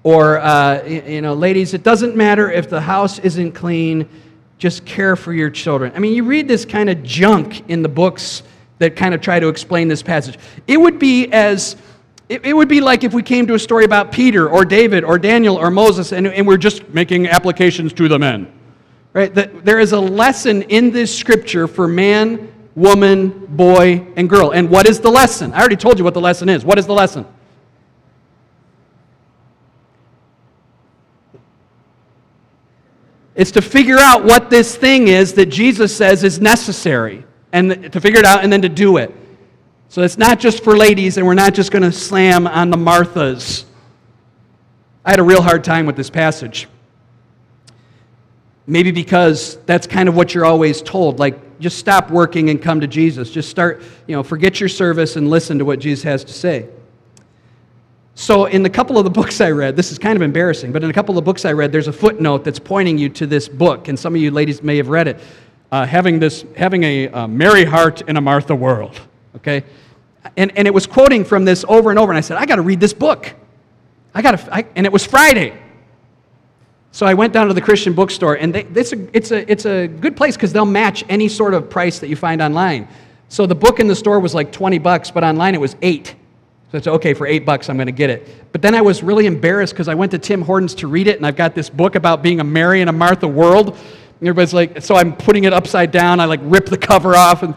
Or, 0.03 0.37
uh, 0.39 0.83
you 0.83 1.21
know, 1.21 1.33
ladies, 1.33 1.73
it 1.73 1.81
doesn't 1.81 2.13
matter 2.13 2.51
if 2.51 2.69
the 2.69 2.81
house 2.81 3.19
isn't 3.19 3.53
clean, 3.53 4.05
just 4.57 4.85
care 4.85 5.15
for 5.15 5.31
your 5.31 5.49
children. 5.49 5.93
I 5.95 5.99
mean, 5.99 6.13
you 6.13 6.25
read 6.25 6.49
this 6.49 6.65
kind 6.65 6.89
of 6.89 7.01
junk 7.03 7.69
in 7.69 7.81
the 7.81 7.87
books 7.87 8.43
that 8.79 8.97
kind 8.97 9.13
of 9.13 9.21
try 9.21 9.39
to 9.39 9.47
explain 9.47 9.87
this 9.87 10.03
passage. 10.03 10.37
It 10.67 10.75
would 10.75 10.99
be 10.99 11.31
as 11.31 11.77
it, 12.27 12.53
would 12.53 12.67
be 12.67 12.81
like 12.81 13.05
if 13.05 13.13
we 13.13 13.23
came 13.23 13.47
to 13.47 13.53
a 13.53 13.59
story 13.59 13.85
about 13.85 14.11
Peter 14.11 14.49
or 14.49 14.65
David 14.65 15.05
or 15.05 15.17
Daniel 15.17 15.55
or 15.55 15.71
Moses 15.71 16.11
and, 16.11 16.27
and 16.27 16.45
we're 16.45 16.57
just 16.57 16.89
making 16.89 17.29
applications 17.29 17.93
to 17.93 18.09
the 18.09 18.19
men. 18.19 18.51
Right? 19.13 19.33
That 19.33 19.63
there 19.63 19.79
is 19.79 19.93
a 19.93 20.01
lesson 20.01 20.63
in 20.63 20.91
this 20.91 21.17
scripture 21.17 21.65
for 21.65 21.87
man, 21.87 22.51
woman, 22.75 23.29
boy, 23.55 24.05
and 24.15 24.29
girl. 24.29 24.51
And 24.51 24.69
what 24.69 24.87
is 24.87 24.99
the 24.99 25.09
lesson? 25.09 25.53
I 25.53 25.59
already 25.59 25.77
told 25.77 25.97
you 25.97 26.03
what 26.03 26.13
the 26.13 26.21
lesson 26.21 26.49
is. 26.49 26.65
What 26.65 26.77
is 26.77 26.85
the 26.85 26.93
lesson? 26.93 27.25
It's 33.35 33.51
to 33.51 33.61
figure 33.61 33.97
out 33.97 34.23
what 34.23 34.49
this 34.49 34.75
thing 34.77 35.09
is 35.09 35.33
that 35.33 35.47
Jesus 35.47 35.95
says 35.95 36.23
is 36.23 36.39
necessary 36.39 37.25
and 37.51 37.91
to 37.91 38.01
figure 38.01 38.19
it 38.19 38.25
out 38.25 38.43
and 38.43 38.51
then 38.51 38.61
to 38.61 38.69
do 38.69 38.97
it. 38.97 39.13
So 39.89 40.01
it's 40.01 40.17
not 40.17 40.39
just 40.39 40.63
for 40.63 40.75
ladies, 40.75 41.17
and 41.17 41.25
we're 41.25 41.35
not 41.35 41.53
just 41.53 41.71
going 41.71 41.83
to 41.83 41.91
slam 41.91 42.47
on 42.47 42.69
the 42.69 42.77
Marthas. 42.77 43.65
I 45.05 45.11
had 45.11 45.19
a 45.19 45.23
real 45.23 45.41
hard 45.41 45.63
time 45.63 45.85
with 45.85 45.95
this 45.95 46.09
passage. 46.09 46.67
Maybe 48.67 48.91
because 48.91 49.57
that's 49.65 49.85
kind 49.85 50.09
of 50.09 50.15
what 50.15 50.33
you're 50.33 50.45
always 50.45 50.81
told. 50.81 51.19
Like, 51.19 51.39
just 51.59 51.77
stop 51.77 52.09
working 52.09 52.49
and 52.49 52.61
come 52.61 52.79
to 52.79 52.87
Jesus. 52.87 53.29
Just 53.31 53.49
start, 53.49 53.81
you 54.07 54.15
know, 54.15 54.23
forget 54.23 54.59
your 54.59 54.69
service 54.69 55.15
and 55.15 55.29
listen 55.29 55.59
to 55.59 55.65
what 55.65 55.79
Jesus 55.79 56.03
has 56.03 56.23
to 56.23 56.33
say. 56.33 56.67
So, 58.17 58.45
in 58.45 58.65
a 58.65 58.69
couple 58.69 58.97
of 58.97 59.03
the 59.03 59.09
books 59.09 59.41
I 59.41 59.51
read, 59.51 59.75
this 59.75 59.91
is 59.91 59.99
kind 59.99 60.15
of 60.15 60.21
embarrassing, 60.21 60.71
but 60.71 60.83
in 60.83 60.89
a 60.89 60.93
couple 60.93 61.17
of 61.17 61.25
books 61.25 61.43
I 61.43 61.51
read, 61.51 61.71
there's 61.71 61.89
a 61.89 61.93
footnote 61.93 62.45
that's 62.45 62.59
pointing 62.59 62.97
you 62.97 63.09
to 63.09 63.27
this 63.27 63.49
book, 63.49 63.89
and 63.89 63.99
some 63.99 64.15
of 64.15 64.21
you 64.21 64.31
ladies 64.31 64.63
may 64.63 64.77
have 64.77 64.87
read 64.87 65.09
it. 65.09 65.19
Uh, 65.71 65.85
having 65.85 66.19
this, 66.19 66.45
having 66.55 66.83
a, 66.83 67.07
a 67.07 67.27
Mary 67.27 67.65
heart 67.65 68.01
in 68.01 68.15
a 68.15 68.21
Martha 68.21 68.55
world 68.55 68.99
okay? 69.35 69.63
And, 70.37 70.57
and 70.57 70.67
it 70.67 70.73
was 70.73 70.87
quoting 70.87 71.23
from 71.23 71.45
this 71.45 71.63
over 71.67 71.89
and 71.91 71.99
over, 71.99 72.11
and 72.11 72.17
I 72.17 72.21
said, 72.21 72.37
I 72.37 72.45
got 72.45 72.55
to 72.55 72.61
read 72.61 72.79
this 72.79 72.93
book. 72.93 73.33
I 74.13 74.21
got 74.21 74.39
to, 74.39 74.67
and 74.75 74.85
it 74.85 74.91
was 74.91 75.05
Friday. 75.05 75.61
So 76.95 77.05
I 77.05 77.13
went 77.13 77.33
down 77.33 77.49
to 77.49 77.53
the 77.53 77.59
Christian 77.59 77.91
bookstore, 77.91 78.35
and 78.35 78.55
they, 78.55 78.63
it's, 78.73 78.93
a, 78.93 79.09
it's, 79.17 79.31
a, 79.31 79.51
it's 79.51 79.65
a 79.65 79.85
good 79.85 80.15
place 80.15 80.37
because 80.37 80.53
they'll 80.53 80.63
match 80.63 81.03
any 81.09 81.27
sort 81.27 81.53
of 81.53 81.69
price 81.69 81.99
that 81.99 82.07
you 82.07 82.15
find 82.15 82.41
online. 82.41 82.87
So 83.27 83.45
the 83.45 83.53
book 83.53 83.81
in 83.81 83.87
the 83.89 83.95
store 83.97 84.21
was 84.21 84.33
like 84.33 84.53
20 84.53 84.77
bucks, 84.77 85.11
but 85.11 85.21
online 85.21 85.55
it 85.55 85.59
was 85.59 85.75
eight. 85.81 86.15
So 86.71 86.77
it's 86.77 86.87
okay, 86.87 87.13
for 87.13 87.27
eight 87.27 87.45
bucks, 87.45 87.69
I'm 87.69 87.75
going 87.75 87.87
to 87.87 87.91
get 87.91 88.09
it. 88.09 88.29
But 88.53 88.61
then 88.61 88.73
I 88.73 88.79
was 88.79 89.03
really 89.03 89.25
embarrassed 89.25 89.73
because 89.73 89.89
I 89.89 89.93
went 89.93 90.09
to 90.13 90.19
Tim 90.19 90.41
Hortons 90.41 90.73
to 90.75 90.87
read 90.87 91.07
it, 91.07 91.17
and 91.17 91.27
I've 91.27 91.35
got 91.35 91.53
this 91.53 91.69
book 91.69 91.95
about 91.95 92.23
being 92.23 92.39
a 92.39 92.45
Mary 92.45 92.79
and 92.79 92.89
a 92.89 92.93
Martha 92.93 93.27
world. 93.27 93.71
And 93.71 94.21
everybody's 94.21 94.53
like, 94.53 94.81
so 94.81 94.95
I'm 94.95 95.17
putting 95.17 95.43
it 95.43 95.51
upside 95.51 95.91
down. 95.91 96.21
I 96.21 96.25
like 96.25 96.39
rip 96.43 96.67
the 96.67 96.77
cover 96.77 97.13
off. 97.13 97.43
And, 97.43 97.55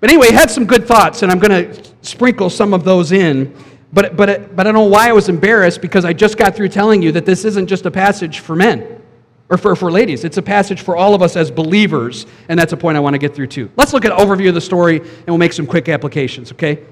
but 0.00 0.10
anyway, 0.10 0.32
had 0.32 0.50
some 0.50 0.66
good 0.66 0.88
thoughts, 0.88 1.22
and 1.22 1.30
I'm 1.30 1.38
going 1.38 1.72
to 1.72 1.84
sprinkle 2.02 2.50
some 2.50 2.74
of 2.74 2.82
those 2.82 3.12
in. 3.12 3.54
But, 3.92 4.16
but, 4.16 4.54
but 4.54 4.66
I 4.66 4.72
don't 4.72 4.74
know 4.74 4.88
why 4.88 5.08
I 5.08 5.12
was 5.12 5.28
embarrassed 5.28 5.80
because 5.80 6.04
I 6.04 6.12
just 6.12 6.36
got 6.38 6.54
through 6.54 6.68
telling 6.68 7.02
you 7.02 7.12
that 7.12 7.26
this 7.26 7.44
isn't 7.44 7.66
just 7.66 7.86
a 7.86 7.90
passage 7.90 8.38
for 8.38 8.54
men 8.54 9.02
or 9.48 9.58
for, 9.58 9.74
for 9.74 9.90
ladies. 9.90 10.24
It's 10.24 10.36
a 10.36 10.42
passage 10.42 10.80
for 10.80 10.96
all 10.96 11.14
of 11.14 11.22
us 11.22 11.36
as 11.36 11.50
believers, 11.50 12.26
and 12.48 12.58
that's 12.58 12.72
a 12.72 12.76
point 12.76 12.96
I 12.96 13.00
want 13.00 13.14
to 13.14 13.18
get 13.18 13.34
through 13.34 13.48
too. 13.48 13.70
Let's 13.76 13.92
look 13.92 14.04
at 14.04 14.12
an 14.12 14.18
overview 14.18 14.48
of 14.48 14.54
the 14.54 14.60
story, 14.60 15.00
and 15.00 15.26
we'll 15.26 15.38
make 15.38 15.52
some 15.52 15.66
quick 15.66 15.88
applications, 15.88 16.52
okay? 16.52 16.84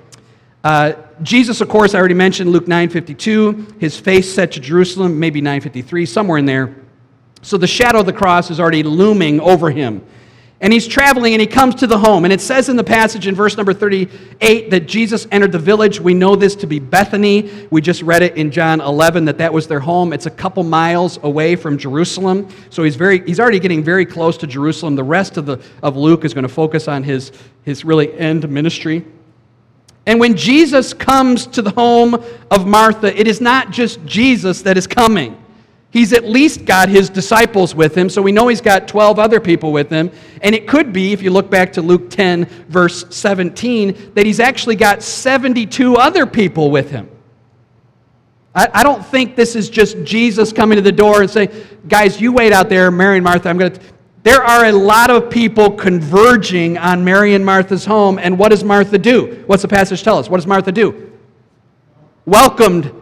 Uh, 0.64 0.94
Jesus, 1.22 1.60
of 1.60 1.68
course, 1.68 1.94
I 1.94 1.98
already 1.98 2.14
mentioned 2.14 2.50
Luke 2.50 2.66
9.52, 2.66 3.80
his 3.80 3.98
face 3.98 4.32
set 4.32 4.50
to 4.52 4.60
Jerusalem, 4.60 5.18
maybe 5.20 5.40
9.53, 5.40 6.06
somewhere 6.08 6.38
in 6.38 6.46
there. 6.46 6.74
So 7.42 7.56
the 7.56 7.68
shadow 7.68 8.00
of 8.00 8.06
the 8.06 8.12
cross 8.12 8.50
is 8.50 8.58
already 8.58 8.82
looming 8.82 9.40
over 9.40 9.70
him. 9.70 10.04
And 10.60 10.72
he's 10.72 10.88
traveling 10.88 11.34
and 11.34 11.40
he 11.40 11.46
comes 11.46 11.76
to 11.76 11.86
the 11.86 11.98
home. 11.98 12.24
And 12.24 12.32
it 12.32 12.40
says 12.40 12.68
in 12.68 12.74
the 12.74 12.82
passage 12.82 13.28
in 13.28 13.34
verse 13.36 13.56
number 13.56 13.72
38 13.72 14.70
that 14.70 14.86
Jesus 14.86 15.28
entered 15.30 15.52
the 15.52 15.58
village. 15.58 16.00
We 16.00 16.14
know 16.14 16.34
this 16.34 16.56
to 16.56 16.66
be 16.66 16.80
Bethany. 16.80 17.68
We 17.70 17.80
just 17.80 18.02
read 18.02 18.22
it 18.22 18.36
in 18.36 18.50
John 18.50 18.80
11 18.80 19.26
that 19.26 19.38
that 19.38 19.52
was 19.52 19.68
their 19.68 19.78
home. 19.78 20.12
It's 20.12 20.26
a 20.26 20.30
couple 20.30 20.64
miles 20.64 21.20
away 21.22 21.54
from 21.54 21.78
Jerusalem. 21.78 22.48
So 22.70 22.82
he's, 22.82 22.96
very, 22.96 23.24
he's 23.24 23.38
already 23.38 23.60
getting 23.60 23.84
very 23.84 24.04
close 24.04 24.36
to 24.38 24.48
Jerusalem. 24.48 24.96
The 24.96 25.04
rest 25.04 25.36
of, 25.36 25.46
the, 25.46 25.62
of 25.80 25.96
Luke 25.96 26.24
is 26.24 26.34
going 26.34 26.42
to 26.42 26.48
focus 26.48 26.88
on 26.88 27.04
his, 27.04 27.30
his 27.62 27.84
really 27.84 28.12
end 28.18 28.48
ministry. 28.48 29.06
And 30.06 30.18
when 30.18 30.36
Jesus 30.36 30.92
comes 30.92 31.46
to 31.48 31.62
the 31.62 31.70
home 31.70 32.14
of 32.50 32.66
Martha, 32.66 33.16
it 33.16 33.28
is 33.28 33.40
not 33.40 33.70
just 33.70 34.04
Jesus 34.06 34.62
that 34.62 34.76
is 34.76 34.88
coming. 34.88 35.40
He's 35.90 36.12
at 36.12 36.24
least 36.24 36.66
got 36.66 36.90
his 36.90 37.08
disciples 37.08 37.74
with 37.74 37.96
him, 37.96 38.10
so 38.10 38.20
we 38.20 38.30
know 38.30 38.48
he's 38.48 38.60
got 38.60 38.88
12 38.88 39.18
other 39.18 39.40
people 39.40 39.72
with 39.72 39.88
him. 39.88 40.10
And 40.42 40.54
it 40.54 40.68
could 40.68 40.92
be, 40.92 41.12
if 41.12 41.22
you 41.22 41.30
look 41.30 41.50
back 41.50 41.72
to 41.74 41.82
Luke 41.82 42.10
10, 42.10 42.44
verse 42.68 43.06
17, 43.08 44.12
that 44.14 44.26
he's 44.26 44.38
actually 44.38 44.76
got 44.76 45.02
72 45.02 45.96
other 45.96 46.26
people 46.26 46.70
with 46.70 46.90
him. 46.90 47.08
I, 48.54 48.68
I 48.74 48.82
don't 48.82 49.04
think 49.04 49.34
this 49.34 49.56
is 49.56 49.70
just 49.70 50.02
Jesus 50.04 50.52
coming 50.52 50.76
to 50.76 50.82
the 50.82 50.92
door 50.92 51.22
and 51.22 51.30
saying, 51.30 51.50
Guys, 51.88 52.20
you 52.20 52.32
wait 52.32 52.52
out 52.52 52.68
there, 52.68 52.90
Mary 52.90 53.16
and 53.16 53.24
Martha, 53.24 53.48
I'm 53.48 53.56
going 53.56 53.72
to. 53.72 53.80
There 54.24 54.42
are 54.42 54.66
a 54.66 54.72
lot 54.72 55.10
of 55.10 55.30
people 55.30 55.70
converging 55.70 56.76
on 56.76 57.02
Mary 57.02 57.34
and 57.34 57.46
Martha's 57.46 57.86
home, 57.86 58.18
and 58.18 58.38
what 58.38 58.50
does 58.50 58.62
Martha 58.62 58.98
do? 58.98 59.42
What's 59.46 59.62
the 59.62 59.68
passage 59.68 60.02
tell 60.02 60.18
us? 60.18 60.28
What 60.28 60.36
does 60.36 60.46
Martha 60.46 60.72
do? 60.72 61.12
Welcomed. 62.26 62.92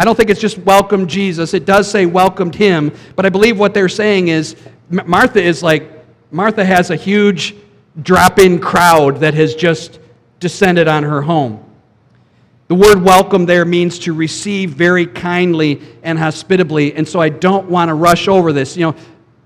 I 0.00 0.04
don't 0.04 0.16
think 0.16 0.30
it's 0.30 0.40
just 0.40 0.56
welcomed 0.56 1.10
Jesus. 1.10 1.52
It 1.52 1.66
does 1.66 1.90
say 1.90 2.06
welcomed 2.06 2.54
him, 2.54 2.90
but 3.16 3.26
I 3.26 3.28
believe 3.28 3.58
what 3.58 3.74
they're 3.74 3.86
saying 3.86 4.28
is 4.28 4.56
Martha 4.88 5.42
is 5.42 5.62
like, 5.62 5.92
Martha 6.30 6.64
has 6.64 6.88
a 6.88 6.96
huge 6.96 7.54
drop 8.00 8.38
in 8.38 8.60
crowd 8.60 9.18
that 9.18 9.34
has 9.34 9.54
just 9.54 10.00
descended 10.38 10.88
on 10.88 11.02
her 11.02 11.20
home. 11.20 11.62
The 12.68 12.76
word 12.76 13.02
welcome 13.04 13.44
there 13.44 13.66
means 13.66 13.98
to 13.98 14.14
receive 14.14 14.70
very 14.70 15.04
kindly 15.04 15.82
and 16.02 16.18
hospitably, 16.18 16.94
and 16.94 17.06
so 17.06 17.20
I 17.20 17.28
don't 17.28 17.68
want 17.68 17.90
to 17.90 17.94
rush 17.94 18.26
over 18.26 18.54
this. 18.54 18.78
You 18.78 18.86
know, 18.86 18.94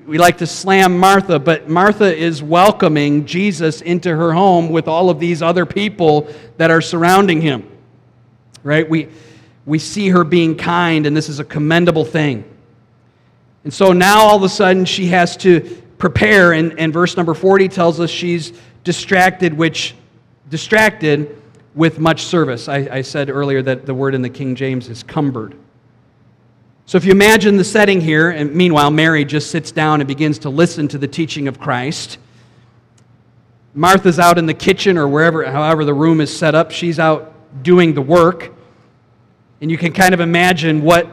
we 0.07 0.19
like 0.19 0.39
to 0.39 0.47
slam 0.47 0.97
Martha, 0.97 1.41
but 1.41 1.69
Martha 1.69 2.17
is 2.17 2.45
welcoming 2.45 3.27
Jesus 3.27 3.81
into 3.81 4.15
her 4.15 4.33
home 4.33 4.69
with 4.69 4.87
all 4.87 5.11
of 5.11 5.19
these 5.19 5.43
other 5.43 5.67
people 5.67 6.33
that 6.59 6.71
are 6.71 6.81
surrounding 6.81 7.41
him. 7.41 7.69
Right? 8.63 8.89
We, 8.89 9.09
we 9.67 9.79
see 9.79 10.09
her 10.11 10.25
being 10.25 10.57
kind, 10.57 11.07
and 11.07 11.17
this 11.17 11.29
is 11.29 11.41
a 11.41 11.45
commendable 11.45 12.05
thing. 12.05 12.45
And 13.65 13.73
so 13.73 13.93
now 13.93 14.21
all 14.21 14.37
of 14.37 14.43
a 14.43 14.49
sudden 14.49 14.85
she 14.85 15.07
has 15.07 15.37
to 15.39 15.61
prepare, 15.99 16.53
and, 16.53 16.79
and 16.79 16.93
verse 16.93 17.17
number 17.17 17.35
40 17.35 17.69
tells 17.69 17.99
us 17.99 18.11
she's 18.11 18.53
distracted, 18.85 19.55
which 19.55 19.95
distracted 20.51 21.41
with 21.75 21.99
much 21.99 22.25
service. 22.25 22.69
I, 22.69 22.89
I 22.91 23.03
said 23.03 23.31
earlier 23.31 23.63
that 23.63 23.87
the 23.87 23.95
word 23.95 24.15
in 24.15 24.23
the 24.23 24.29
King 24.29 24.55
James 24.55 24.89
is 24.89 25.03
cumbered. 25.03 25.57
So 26.87 26.99
if 26.99 27.07
you 27.07 27.13
imagine 27.13 27.57
the 27.57 27.65
setting 27.65 28.01
here, 28.01 28.31
and 28.31 28.55
meanwhile, 28.55 28.91
Mary 28.91 29.25
just 29.25 29.51
sits 29.51 29.73
down 29.73 30.01
and 30.03 30.07
begins 30.07 30.39
to 30.41 30.51
listen 30.51 30.87
to 30.89 30.99
the 30.99 31.09
teaching 31.09 31.49
of 31.49 31.59
Christ. 31.59 32.19
Martha's 33.73 34.19
out 34.19 34.39
in 34.39 34.45
the 34.45 34.55
kitchen 34.55 34.99
or 34.99 35.09
wherever, 35.09 35.51
however 35.51 35.85
the 35.85 35.95
room 35.95 36.21
is 36.21 36.37
set 36.37 36.55
up. 36.55 36.71
She's 36.71 36.99
out 36.99 37.33
doing 37.63 37.95
the 37.95 38.03
work. 38.03 38.54
And 39.65 39.71
you 39.71 39.79
can 39.79 39.95
kind 39.95 40.13
of 40.13 40.21
imagine 40.21 40.83
what 40.83 41.09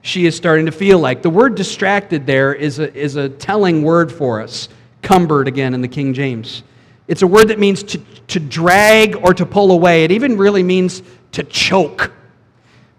she 0.00 0.24
is 0.24 0.34
starting 0.34 0.64
to 0.64 0.72
feel 0.72 0.98
like. 0.98 1.20
The 1.20 1.28
word 1.28 1.56
distracted 1.56 2.26
there 2.26 2.54
is 2.54 2.78
a, 2.78 2.90
is 2.94 3.16
a 3.16 3.28
telling 3.28 3.82
word 3.82 4.10
for 4.10 4.40
us. 4.40 4.70
Cumbered 5.02 5.46
again 5.46 5.74
in 5.74 5.82
the 5.82 5.88
King 5.88 6.14
James. 6.14 6.62
It's 7.06 7.20
a 7.20 7.26
word 7.26 7.48
that 7.48 7.58
means 7.58 7.82
to, 7.82 7.98
to 8.28 8.40
drag 8.40 9.16
or 9.16 9.34
to 9.34 9.44
pull 9.44 9.72
away. 9.72 10.04
It 10.04 10.10
even 10.10 10.38
really 10.38 10.62
means 10.62 11.02
to 11.32 11.42
choke. 11.42 12.12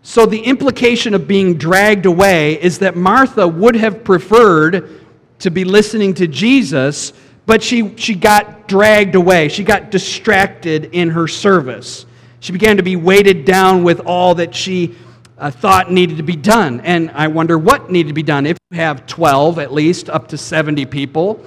So, 0.03 0.27
the 0.27 0.41
implication 0.41 1.15
of 1.15 1.27
being 1.27 1.57
dragged 1.57 2.05
away 2.05 2.61
is 2.61 2.77
that 2.77 2.95
Martha 2.95 3.47
would 3.47 3.75
have 3.75 4.03
preferred 4.03 5.01
to 5.39 5.49
be 5.49 5.65
listening 5.65 6.13
to 6.13 6.27
Jesus, 6.27 7.13
but 7.47 7.63
she, 7.63 7.97
she 7.97 8.13
got 8.13 8.67
dragged 8.67 9.15
away. 9.15 9.49
She 9.49 9.63
got 9.63 9.89
distracted 9.89 10.91
in 10.91 11.09
her 11.09 11.27
service. 11.27 12.05
She 12.39 12.51
began 12.51 12.77
to 12.77 12.83
be 12.83 12.95
weighted 12.95 13.45
down 13.45 13.83
with 13.83 14.01
all 14.01 14.35
that 14.35 14.53
she 14.53 14.95
uh, 15.37 15.51
thought 15.51 15.91
needed 15.91 16.17
to 16.17 16.23
be 16.23 16.35
done. 16.35 16.81
And 16.81 17.11
I 17.11 17.27
wonder 17.27 17.57
what 17.57 17.91
needed 17.91 18.09
to 18.09 18.13
be 18.13 18.23
done. 18.23 18.45
If 18.45 18.57
you 18.71 18.77
have 18.77 19.05
12, 19.07 19.59
at 19.59 19.73
least, 19.73 20.09
up 20.09 20.27
to 20.29 20.37
70 20.37 20.85
people, 20.85 21.43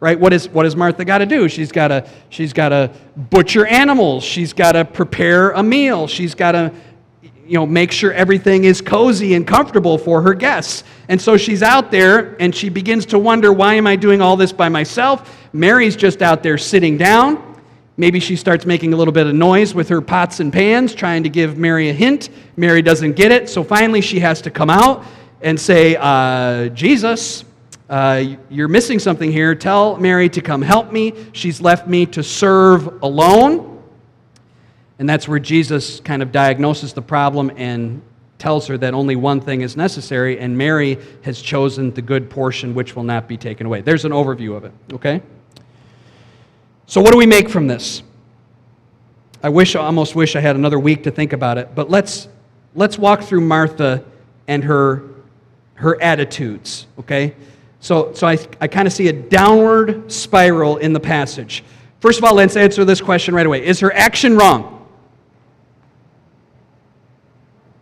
right? 0.00 0.18
What, 0.18 0.32
is, 0.32 0.48
what 0.48 0.64
does 0.64 0.76
Martha 0.76 1.04
got 1.04 1.18
to 1.18 1.26
do? 1.26 1.48
She's 1.48 1.72
got 1.72 1.88
to 1.88 2.08
she's 2.28 2.52
got 2.52 2.70
to 2.70 2.90
butcher 3.16 3.66
animals. 3.66 4.24
She's 4.24 4.52
got 4.52 4.72
to 4.72 4.84
prepare 4.84 5.50
a 5.50 5.62
meal. 5.62 6.06
She's 6.06 6.34
got 6.34 6.52
to 6.52 6.72
you 7.46 7.58
know, 7.58 7.66
make 7.66 7.92
sure 7.92 8.12
everything 8.12 8.64
is 8.64 8.80
cozy 8.80 9.34
and 9.34 9.46
comfortable 9.46 9.98
for 9.98 10.22
her 10.22 10.32
guests. 10.32 10.84
And 11.08 11.20
so 11.20 11.36
she's 11.36 11.62
out 11.62 11.90
there 11.90 12.36
and 12.40 12.54
she 12.54 12.68
begins 12.68 13.04
to 13.06 13.18
wonder, 13.18 13.52
why 13.52 13.74
am 13.74 13.86
I 13.86 13.96
doing 13.96 14.22
all 14.22 14.36
this 14.36 14.52
by 14.52 14.68
myself? 14.68 15.36
Mary's 15.52 15.96
just 15.96 16.22
out 16.22 16.42
there 16.42 16.56
sitting 16.56 16.96
down. 16.96 17.51
Maybe 17.96 18.20
she 18.20 18.36
starts 18.36 18.64
making 18.64 18.94
a 18.94 18.96
little 18.96 19.12
bit 19.12 19.26
of 19.26 19.34
noise 19.34 19.74
with 19.74 19.88
her 19.90 20.00
pots 20.00 20.40
and 20.40 20.52
pans, 20.52 20.94
trying 20.94 21.24
to 21.24 21.28
give 21.28 21.58
Mary 21.58 21.90
a 21.90 21.92
hint. 21.92 22.30
Mary 22.56 22.80
doesn't 22.80 23.16
get 23.16 23.32
it. 23.32 23.48
So 23.48 23.62
finally, 23.62 24.00
she 24.00 24.20
has 24.20 24.40
to 24.42 24.50
come 24.50 24.70
out 24.70 25.04
and 25.42 25.60
say, 25.60 25.96
uh, 25.98 26.68
Jesus, 26.68 27.44
uh, 27.90 28.24
you're 28.48 28.68
missing 28.68 28.98
something 28.98 29.30
here. 29.30 29.54
Tell 29.54 29.96
Mary 29.98 30.30
to 30.30 30.40
come 30.40 30.62
help 30.62 30.90
me. 30.90 31.12
She's 31.32 31.60
left 31.60 31.86
me 31.86 32.06
to 32.06 32.22
serve 32.22 33.02
alone. 33.02 33.82
And 34.98 35.08
that's 35.08 35.28
where 35.28 35.38
Jesus 35.38 36.00
kind 36.00 36.22
of 36.22 36.32
diagnoses 36.32 36.94
the 36.94 37.02
problem 37.02 37.50
and 37.56 38.00
tells 38.38 38.66
her 38.66 38.78
that 38.78 38.92
only 38.92 39.14
one 39.14 39.40
thing 39.40 39.60
is 39.60 39.76
necessary, 39.76 40.38
and 40.40 40.58
Mary 40.58 40.98
has 41.22 41.40
chosen 41.40 41.92
the 41.92 42.02
good 42.02 42.28
portion 42.28 42.74
which 42.74 42.96
will 42.96 43.04
not 43.04 43.28
be 43.28 43.36
taken 43.36 43.66
away. 43.66 43.82
There's 43.82 44.04
an 44.04 44.10
overview 44.10 44.56
of 44.56 44.64
it, 44.64 44.72
okay? 44.92 45.22
So, 46.92 47.00
what 47.00 47.10
do 47.10 47.16
we 47.16 47.24
make 47.24 47.48
from 47.48 47.68
this? 47.68 48.02
I 49.42 49.48
wish, 49.48 49.74
I 49.76 49.80
almost 49.80 50.14
wish 50.14 50.36
I 50.36 50.40
had 50.40 50.56
another 50.56 50.78
week 50.78 51.04
to 51.04 51.10
think 51.10 51.32
about 51.32 51.56
it, 51.56 51.74
but 51.74 51.88
let's, 51.88 52.28
let's 52.74 52.98
walk 52.98 53.22
through 53.22 53.40
Martha 53.40 54.04
and 54.46 54.62
her, 54.64 55.02
her 55.72 55.98
attitudes, 56.02 56.86
okay? 56.98 57.34
So, 57.80 58.12
so 58.12 58.26
I, 58.26 58.36
I 58.60 58.68
kind 58.68 58.86
of 58.86 58.92
see 58.92 59.08
a 59.08 59.12
downward 59.14 60.12
spiral 60.12 60.76
in 60.76 60.92
the 60.92 61.00
passage. 61.00 61.64
First 62.00 62.18
of 62.18 62.24
all, 62.24 62.34
let's 62.34 62.56
answer 62.56 62.84
this 62.84 63.00
question 63.00 63.34
right 63.34 63.46
away 63.46 63.64
Is 63.64 63.80
her 63.80 63.94
action 63.94 64.36
wrong? 64.36 64.86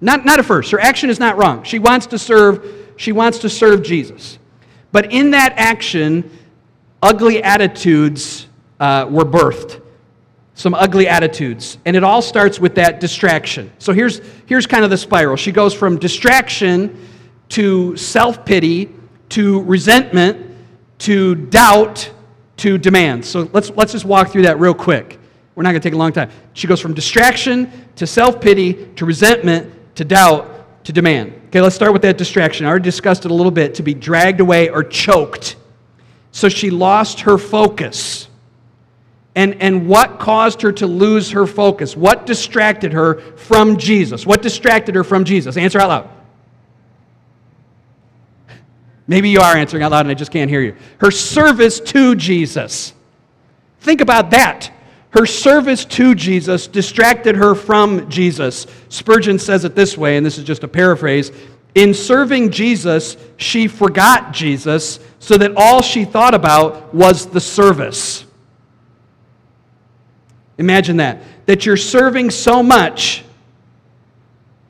Not, 0.00 0.24
not 0.24 0.38
at 0.38 0.44
first. 0.44 0.70
Her 0.70 0.78
action 0.78 1.10
is 1.10 1.18
not 1.18 1.36
wrong. 1.36 1.64
She 1.64 1.80
wants 1.80 2.06
to 2.06 2.16
serve, 2.16 2.92
she 2.96 3.10
wants 3.10 3.40
to 3.40 3.50
serve 3.50 3.82
Jesus. 3.82 4.38
But 4.92 5.12
in 5.12 5.32
that 5.32 5.54
action, 5.56 6.30
ugly 7.02 7.42
attitudes 7.42 8.46
uh, 8.80 9.06
were 9.08 9.24
birthed. 9.24 9.80
Some 10.54 10.74
ugly 10.74 11.06
attitudes. 11.06 11.78
And 11.84 11.96
it 11.96 12.02
all 12.02 12.20
starts 12.20 12.58
with 12.58 12.74
that 12.74 12.98
distraction. 12.98 13.70
So 13.78 13.92
here's, 13.92 14.20
here's 14.46 14.66
kind 14.66 14.82
of 14.84 14.90
the 14.90 14.98
spiral. 14.98 15.36
She 15.36 15.52
goes 15.52 15.72
from 15.72 15.98
distraction 15.98 17.08
to 17.50 17.96
self 17.96 18.44
pity 18.44 18.90
to 19.30 19.62
resentment 19.62 20.46
to 20.98 21.34
doubt 21.34 22.10
to 22.58 22.76
demand. 22.76 23.24
So 23.24 23.48
let's, 23.52 23.70
let's 23.70 23.92
just 23.92 24.04
walk 24.04 24.30
through 24.30 24.42
that 24.42 24.58
real 24.58 24.74
quick. 24.74 25.18
We're 25.54 25.62
not 25.62 25.70
going 25.70 25.80
to 25.80 25.86
take 25.86 25.94
a 25.94 25.98
long 25.98 26.12
time. 26.12 26.30
She 26.52 26.66
goes 26.66 26.80
from 26.80 26.94
distraction 26.94 27.70
to 27.96 28.06
self 28.06 28.40
pity 28.40 28.86
to 28.96 29.04
resentment 29.04 29.72
to 29.96 30.04
doubt, 30.04 30.84
to 30.84 30.92
demand. 30.92 31.34
Okay, 31.48 31.60
let's 31.60 31.74
start 31.74 31.92
with 31.92 32.02
that 32.02 32.16
distraction. 32.16 32.64
I 32.64 32.70
already 32.70 32.84
discussed 32.84 33.24
it 33.24 33.30
a 33.30 33.34
little 33.34 33.50
bit 33.50 33.74
to 33.76 33.82
be 33.82 33.92
dragged 33.92 34.40
away 34.40 34.68
or 34.68 34.84
choked. 34.84 35.56
So 36.32 36.48
she 36.48 36.70
lost 36.70 37.20
her 37.20 37.38
focus. 37.38 38.29
And, 39.34 39.60
and 39.62 39.88
what 39.88 40.18
caused 40.18 40.62
her 40.62 40.72
to 40.72 40.86
lose 40.86 41.30
her 41.30 41.46
focus? 41.46 41.96
What 41.96 42.26
distracted 42.26 42.92
her 42.92 43.20
from 43.36 43.76
Jesus? 43.76 44.26
What 44.26 44.42
distracted 44.42 44.94
her 44.94 45.04
from 45.04 45.24
Jesus? 45.24 45.56
Answer 45.56 45.78
out 45.78 45.88
loud. 45.88 46.10
Maybe 49.06 49.28
you 49.28 49.40
are 49.40 49.56
answering 49.56 49.82
out 49.82 49.92
loud 49.92 50.02
and 50.02 50.10
I 50.10 50.14
just 50.14 50.30
can't 50.30 50.50
hear 50.50 50.60
you. 50.60 50.76
Her 50.98 51.10
service 51.10 51.80
to 51.80 52.14
Jesus. 52.14 52.92
Think 53.80 54.00
about 54.00 54.30
that. 54.30 54.72
Her 55.10 55.26
service 55.26 55.84
to 55.86 56.14
Jesus 56.14 56.68
distracted 56.68 57.34
her 57.34 57.54
from 57.54 58.08
Jesus. 58.08 58.66
Spurgeon 58.88 59.38
says 59.38 59.64
it 59.64 59.74
this 59.74 59.98
way, 59.98 60.16
and 60.16 60.24
this 60.24 60.38
is 60.38 60.44
just 60.44 60.62
a 60.62 60.68
paraphrase 60.68 61.32
In 61.74 61.94
serving 61.94 62.50
Jesus, 62.50 63.16
she 63.36 63.66
forgot 63.66 64.32
Jesus, 64.32 65.00
so 65.18 65.36
that 65.38 65.52
all 65.56 65.82
she 65.82 66.04
thought 66.04 66.34
about 66.34 66.94
was 66.94 67.26
the 67.26 67.40
service. 67.40 68.24
Imagine 70.60 70.98
that. 70.98 71.22
That 71.46 71.64
you're 71.64 71.78
serving 71.78 72.30
so 72.30 72.62
much, 72.62 73.24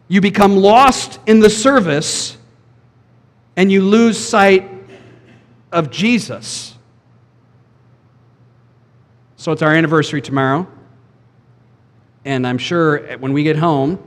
you 0.06 0.20
become 0.20 0.56
lost 0.56 1.18
in 1.26 1.40
the 1.40 1.50
service, 1.50 2.38
and 3.56 3.70
you 3.70 3.82
lose 3.82 4.16
sight 4.16 4.70
of 5.72 5.90
Jesus. 5.90 6.76
So 9.36 9.50
it's 9.50 9.62
our 9.62 9.74
anniversary 9.74 10.22
tomorrow. 10.22 10.68
And 12.24 12.46
I'm 12.46 12.58
sure 12.58 13.16
when 13.16 13.32
we 13.32 13.42
get 13.42 13.56
home 13.56 13.98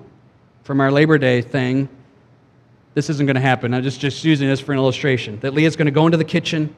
from 0.63 0.80
our 0.80 0.89
Labor 0.91 1.17
Day 1.17 1.41
thing, 1.41 1.89
this 2.93 3.10
isn't 3.10 3.26
going 3.26 3.36
to 3.36 3.41
happen. 3.41 3.74
I'm 3.74 3.84
just, 3.84 4.00
just 4.00 4.24
using 4.24 4.48
this 4.48 4.62
for 4.62 4.72
an 4.72 4.78
illustration. 4.78 5.38
That 5.41 5.54
Leah's 5.54 5.76
going 5.76 5.88
to 5.88 5.91
go 5.91 6.06
into 6.06 6.17
the 6.17 6.24
kitchen 6.24 6.74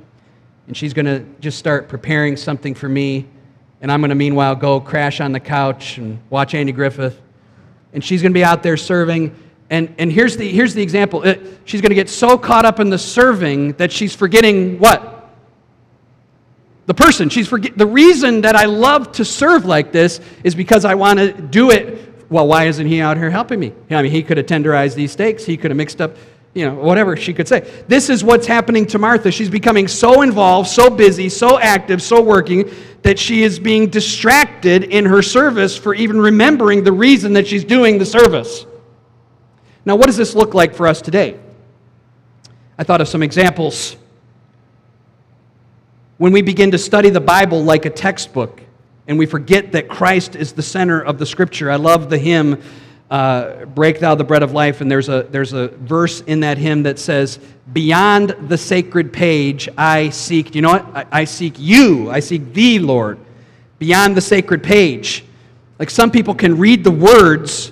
and 0.66 0.76
she's 0.76 0.94
going 0.94 1.06
to 1.06 1.24
just 1.42 1.60
start 1.60 1.90
preparing 1.90 2.38
something 2.38 2.74
for 2.74 2.90
me. 2.90 3.28
And 3.82 3.92
I'm 3.92 4.02
going 4.02 4.10
to, 4.10 4.16
meanwhile, 4.16 4.56
go 4.56 4.80
crash 4.80 5.22
on 5.22 5.32
the 5.32 5.40
couch 5.40 5.98
and 5.98 6.20
watch 6.30 6.54
Andy 6.54 6.72
Griffith. 6.72 7.22
And 7.94 8.04
she's 8.04 8.22
going 8.22 8.32
to 8.32 8.38
be 8.38 8.44
out 8.44 8.64
there 8.64 8.78
serving. 8.78 9.36
And, 9.70 9.94
and 9.98 10.12
here's, 10.12 10.38
the, 10.38 10.50
here's 10.50 10.74
the 10.74 10.82
example 10.82 11.24
it, 11.24 11.42
she's 11.66 11.82
going 11.82 11.90
to 11.90 11.96
get 11.96 12.10
so 12.10 12.38
caught 12.38 12.66
up 12.66 12.80
in 12.80 12.90
the 12.90 12.98
serving 12.98 13.74
that 13.74 13.92
she's 13.92 14.16
forgetting 14.16 14.80
what? 14.80 15.16
the 16.86 16.94
person. 16.94 17.30
She's 17.30 17.48
forget- 17.48 17.78
the 17.78 17.88
reason 17.88 18.42
that 18.42 18.56
I 18.56 18.66
love 18.66 19.12
to 19.14 19.26
serve 19.26 19.66
like 19.66 19.92
this 19.92 20.20
is 20.44 20.56
because 20.56 20.86
I 20.86 20.96
want 20.96 21.20
to 21.20 21.32
do 21.32 21.72
it. 21.72 22.30
Well, 22.30 22.48
why 22.48 22.66
isn't 22.66 22.88
he 22.88 23.02
out 23.02 23.18
here 23.18 23.30
helping 23.30 23.60
me? 23.60 23.74
I 23.90 24.02
mean, 24.02 24.12
he 24.12 24.24
could 24.24 24.38
have 24.38 24.46
tenderized 24.46 24.96
these 24.96 25.12
steaks. 25.12 25.46
He 25.46 25.58
could 25.58 25.72
have 25.72 25.78
mixed 25.78 26.02
up, 26.02 26.16
you 26.56 26.66
know, 26.66 26.74
whatever 26.74 27.18
she 27.18 27.34
could 27.34 27.48
say. 27.48 27.70
This 27.88 28.10
is 28.10 28.24
what's 28.24 28.48
happening 28.48 28.86
to 28.88 28.98
Martha. 28.98 29.30
She's 29.30 29.50
becoming 29.50 29.90
so 29.90 30.22
involved, 30.22 30.70
so 30.70 30.90
busy, 30.90 31.28
so 31.28 31.60
active, 31.60 32.02
so 32.02 32.22
working 32.22 32.72
that 33.04 33.20
she 33.20 33.44
is 33.44 33.60
being 33.60 33.90
distracted 33.90 34.86
in 34.86 35.06
her 35.06 35.22
service 35.22 35.78
for 35.78 35.94
even 35.94 36.20
remembering 36.20 36.84
the 36.84 36.94
reason 36.94 37.34
that 37.34 37.46
she's 37.46 37.66
doing 37.66 38.00
the 38.00 38.06
service. 38.06 38.66
Now, 39.84 39.98
what 39.98 40.08
does 40.08 40.18
this 40.18 40.34
look 40.34 40.54
like 40.54 40.74
for 40.74 40.88
us 40.88 41.02
today? 41.02 41.38
I 42.78 42.84
thought 42.84 43.02
of 43.02 43.10
some 43.10 43.22
examples 43.22 43.98
when 46.18 46.32
we 46.32 46.42
begin 46.42 46.72
to 46.72 46.78
study 46.78 47.10
the 47.10 47.22
Bible 47.22 47.64
like 47.64 47.86
a 47.86 47.90
textbook 47.90 48.62
and 49.08 49.20
we 49.20 49.26
forget 49.26 49.74
that 49.74 49.90
Christ 49.90 50.36
is 50.36 50.54
the 50.54 50.64
center 50.64 51.02
of 51.02 51.20
the 51.20 51.26
scripture. 51.26 51.70
I 51.70 51.76
love 51.76 52.10
the 52.10 52.18
hymn, 52.18 52.62
uh, 53.10 53.66
Break 53.66 54.00
Thou 54.00 54.16
the 54.16 54.24
Bread 54.24 54.44
of 54.44 54.52
Life, 54.52 54.82
and 54.82 54.90
there's 54.90 55.10
a, 55.10 55.24
there's 55.30 55.54
a 55.54 55.70
verse 55.70 56.22
in 56.22 56.40
that 56.42 56.58
hymn 56.58 56.84
that 56.84 57.00
says, 57.00 57.40
Beyond 57.72 58.36
the 58.48 58.58
sacred 58.58 59.12
page, 59.14 59.70
I 59.78 60.10
seek, 60.10 60.56
you 60.56 60.62
know 60.62 60.72
what? 60.72 60.86
I, 60.96 61.06
I 61.12 61.24
seek 61.26 61.56
you, 61.58 62.10
I 62.10 62.20
seek 62.20 62.54
thee, 62.54 62.80
Lord. 62.80 63.20
Beyond 63.80 64.16
the 64.16 64.22
sacred 64.22 64.64
page. 64.64 65.26
Like 65.80 65.90
some 65.90 66.10
people 66.10 66.34
can 66.34 66.58
read 66.58 66.84
the 66.84 66.92
words 66.92 67.72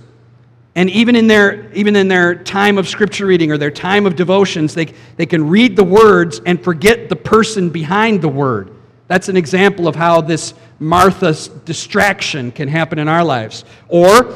and 0.76 0.90
even 0.90 1.16
in 1.16 1.28
their, 1.28 1.72
even 1.74 1.96
in 1.96 2.08
their 2.08 2.36
time 2.36 2.78
of 2.78 2.88
scripture 2.88 3.28
reading 3.28 3.52
or 3.52 3.58
their 3.58 3.72
time 3.72 4.06
of 4.06 4.16
devotions, 4.16 4.74
they, 4.74 4.88
they 5.18 5.26
can 5.26 5.48
read 5.48 5.76
the 5.76 5.84
words 5.84 6.42
and 6.46 6.64
forget 6.64 7.10
the 7.10 7.16
person 7.16 7.70
behind 7.70 8.22
the 8.22 8.30
word. 8.30 8.72
That's 9.08 9.30
an 9.30 9.38
example 9.38 9.88
of 9.88 9.96
how 9.96 10.22
this 10.22 10.56
Martha's 10.80 11.48
distraction 11.48 12.52
can 12.52 12.68
happen 12.68 12.98
in 12.98 13.08
our 13.08 13.24
lives. 13.24 13.66
Or, 13.88 14.34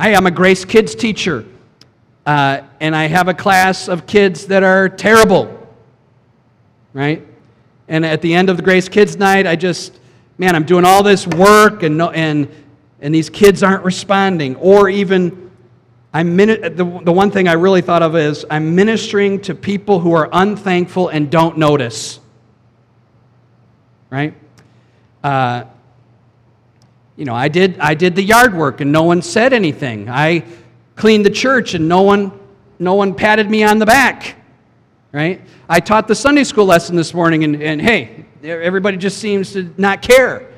I 0.00 0.10
am 0.10 0.26
a 0.26 0.30
Grace 0.30 0.64
Kids 0.64 0.94
teacher, 0.94 1.44
uh, 2.24 2.60
and 2.78 2.94
I 2.94 3.08
have 3.08 3.26
a 3.26 3.34
class 3.34 3.88
of 3.88 4.06
kids 4.06 4.46
that 4.46 4.62
are 4.62 4.88
terrible, 4.88 5.66
right? 6.92 7.26
And 7.88 8.06
at 8.06 8.22
the 8.22 8.32
end 8.32 8.48
of 8.48 8.56
the 8.56 8.62
Grace 8.62 8.88
Kids 8.88 9.16
night, 9.16 9.44
I 9.44 9.56
just, 9.56 9.98
man, 10.38 10.54
I'm 10.54 10.62
doing 10.62 10.84
all 10.84 11.02
this 11.02 11.26
work, 11.26 11.82
and, 11.82 11.98
no, 11.98 12.10
and, 12.10 12.48
and 13.00 13.12
these 13.12 13.28
kids 13.28 13.64
aren't 13.64 13.82
responding. 13.82 14.54
Or 14.54 14.88
even, 14.88 15.50
I'm 16.14 16.36
the, 16.36 17.00
the 17.02 17.12
one 17.12 17.32
thing 17.32 17.48
I 17.48 17.54
really 17.54 17.82
thought 17.82 18.04
of 18.04 18.14
is 18.14 18.46
I'm 18.48 18.76
ministering 18.76 19.40
to 19.40 19.54
people 19.56 19.98
who 19.98 20.12
are 20.12 20.28
unthankful 20.30 21.08
and 21.08 21.28
don't 21.28 21.58
notice. 21.58 22.20
Right? 24.10 24.34
Uh, 25.24 25.64
you 27.18 27.24
know, 27.24 27.34
I 27.34 27.48
did, 27.48 27.80
I 27.80 27.94
did 27.94 28.14
the 28.14 28.22
yard 28.22 28.54
work 28.54 28.80
and 28.80 28.92
no 28.92 29.02
one 29.02 29.22
said 29.22 29.52
anything. 29.52 30.08
I 30.08 30.44
cleaned 30.94 31.26
the 31.26 31.30
church 31.30 31.74
and 31.74 31.88
no 31.88 32.02
one, 32.02 32.30
no 32.78 32.94
one 32.94 33.12
patted 33.12 33.50
me 33.50 33.64
on 33.64 33.80
the 33.80 33.86
back. 33.86 34.36
Right? 35.10 35.40
I 35.68 35.80
taught 35.80 36.06
the 36.06 36.14
Sunday 36.14 36.44
school 36.44 36.66
lesson 36.66 36.94
this 36.94 37.12
morning 37.12 37.42
and, 37.42 37.60
and 37.60 37.82
hey, 37.82 38.24
everybody 38.44 38.96
just 38.96 39.18
seems 39.18 39.52
to 39.54 39.74
not 39.76 40.00
care. 40.00 40.48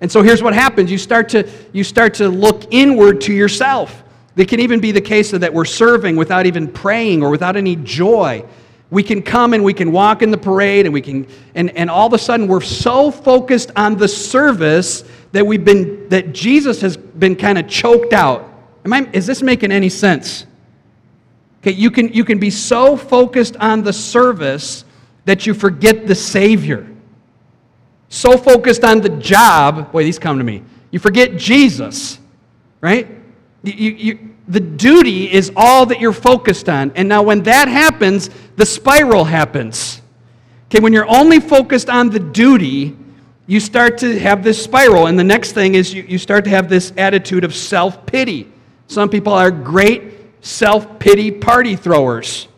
And 0.00 0.10
so 0.10 0.22
here's 0.22 0.42
what 0.42 0.54
happens 0.54 0.90
you 0.90 0.96
start 0.96 1.28
to, 1.30 1.46
you 1.74 1.84
start 1.84 2.14
to 2.14 2.30
look 2.30 2.64
inward 2.72 3.20
to 3.22 3.34
yourself. 3.34 4.02
It 4.36 4.48
can 4.48 4.60
even 4.60 4.80
be 4.80 4.92
the 4.92 5.02
case 5.02 5.32
that 5.32 5.52
we're 5.52 5.66
serving 5.66 6.16
without 6.16 6.46
even 6.46 6.66
praying 6.66 7.22
or 7.22 7.28
without 7.28 7.56
any 7.56 7.76
joy. 7.76 8.42
We 8.88 9.02
can 9.02 9.20
come 9.20 9.52
and 9.52 9.62
we 9.62 9.74
can 9.74 9.92
walk 9.92 10.22
in 10.22 10.30
the 10.30 10.38
parade 10.38 10.86
and 10.86 10.94
we 10.94 11.02
can 11.02 11.26
and, 11.54 11.76
and 11.76 11.90
all 11.90 12.06
of 12.06 12.14
a 12.14 12.18
sudden 12.18 12.48
we're 12.48 12.62
so 12.62 13.10
focused 13.10 13.70
on 13.76 13.96
the 13.96 14.08
service 14.08 15.04
that 15.32 15.46
we've 15.46 15.64
been 15.64 16.08
that 16.08 16.32
Jesus 16.32 16.80
has 16.80 16.96
been 16.96 17.36
kind 17.36 17.58
of 17.58 17.68
choked 17.68 18.12
out. 18.12 18.52
Am 18.84 18.92
I 18.92 19.08
is 19.12 19.26
this 19.26 19.42
making 19.42 19.72
any 19.72 19.88
sense? 19.88 20.46
Okay, 21.60 21.72
you 21.72 21.90
can 21.90 22.12
you 22.12 22.24
can 22.24 22.38
be 22.38 22.50
so 22.50 22.96
focused 22.96 23.56
on 23.56 23.82
the 23.82 23.92
service 23.92 24.84
that 25.24 25.46
you 25.46 25.54
forget 25.54 26.06
the 26.06 26.14
Savior. 26.14 26.86
So 28.08 28.36
focused 28.38 28.84
on 28.84 29.00
the 29.00 29.08
job, 29.08 29.92
boy, 29.92 30.04
these 30.04 30.18
come 30.18 30.38
to 30.38 30.44
me. 30.44 30.62
You 30.90 30.98
forget 30.98 31.36
Jesus, 31.36 32.18
right? 32.80 33.08
You, 33.64 33.90
you, 33.90 34.34
the 34.48 34.60
duty 34.60 35.32
is 35.32 35.50
all 35.56 35.86
that 35.86 36.00
you're 36.00 36.12
focused 36.12 36.68
on. 36.68 36.92
And 36.94 37.08
now, 37.08 37.22
when 37.22 37.42
that 37.42 37.68
happens, 37.68 38.30
the 38.54 38.64
spiral 38.64 39.24
happens. 39.24 40.00
Okay, 40.66 40.80
when 40.80 40.92
you're 40.92 41.08
only 41.08 41.40
focused 41.40 41.90
on 41.90 42.10
the 42.10 42.20
duty, 42.20 42.96
you 43.46 43.60
start 43.60 43.98
to 43.98 44.18
have 44.18 44.42
this 44.42 44.62
spiral. 44.62 45.06
And 45.06 45.18
the 45.18 45.24
next 45.24 45.52
thing 45.52 45.74
is 45.74 45.94
you, 45.94 46.02
you 46.02 46.18
start 46.18 46.44
to 46.44 46.50
have 46.50 46.68
this 46.68 46.92
attitude 46.96 47.44
of 47.44 47.54
self 47.54 48.04
pity. 48.06 48.50
Some 48.88 49.08
people 49.08 49.32
are 49.32 49.50
great 49.50 50.44
self 50.44 50.98
pity 50.98 51.30
party 51.30 51.76
throwers. 51.76 52.48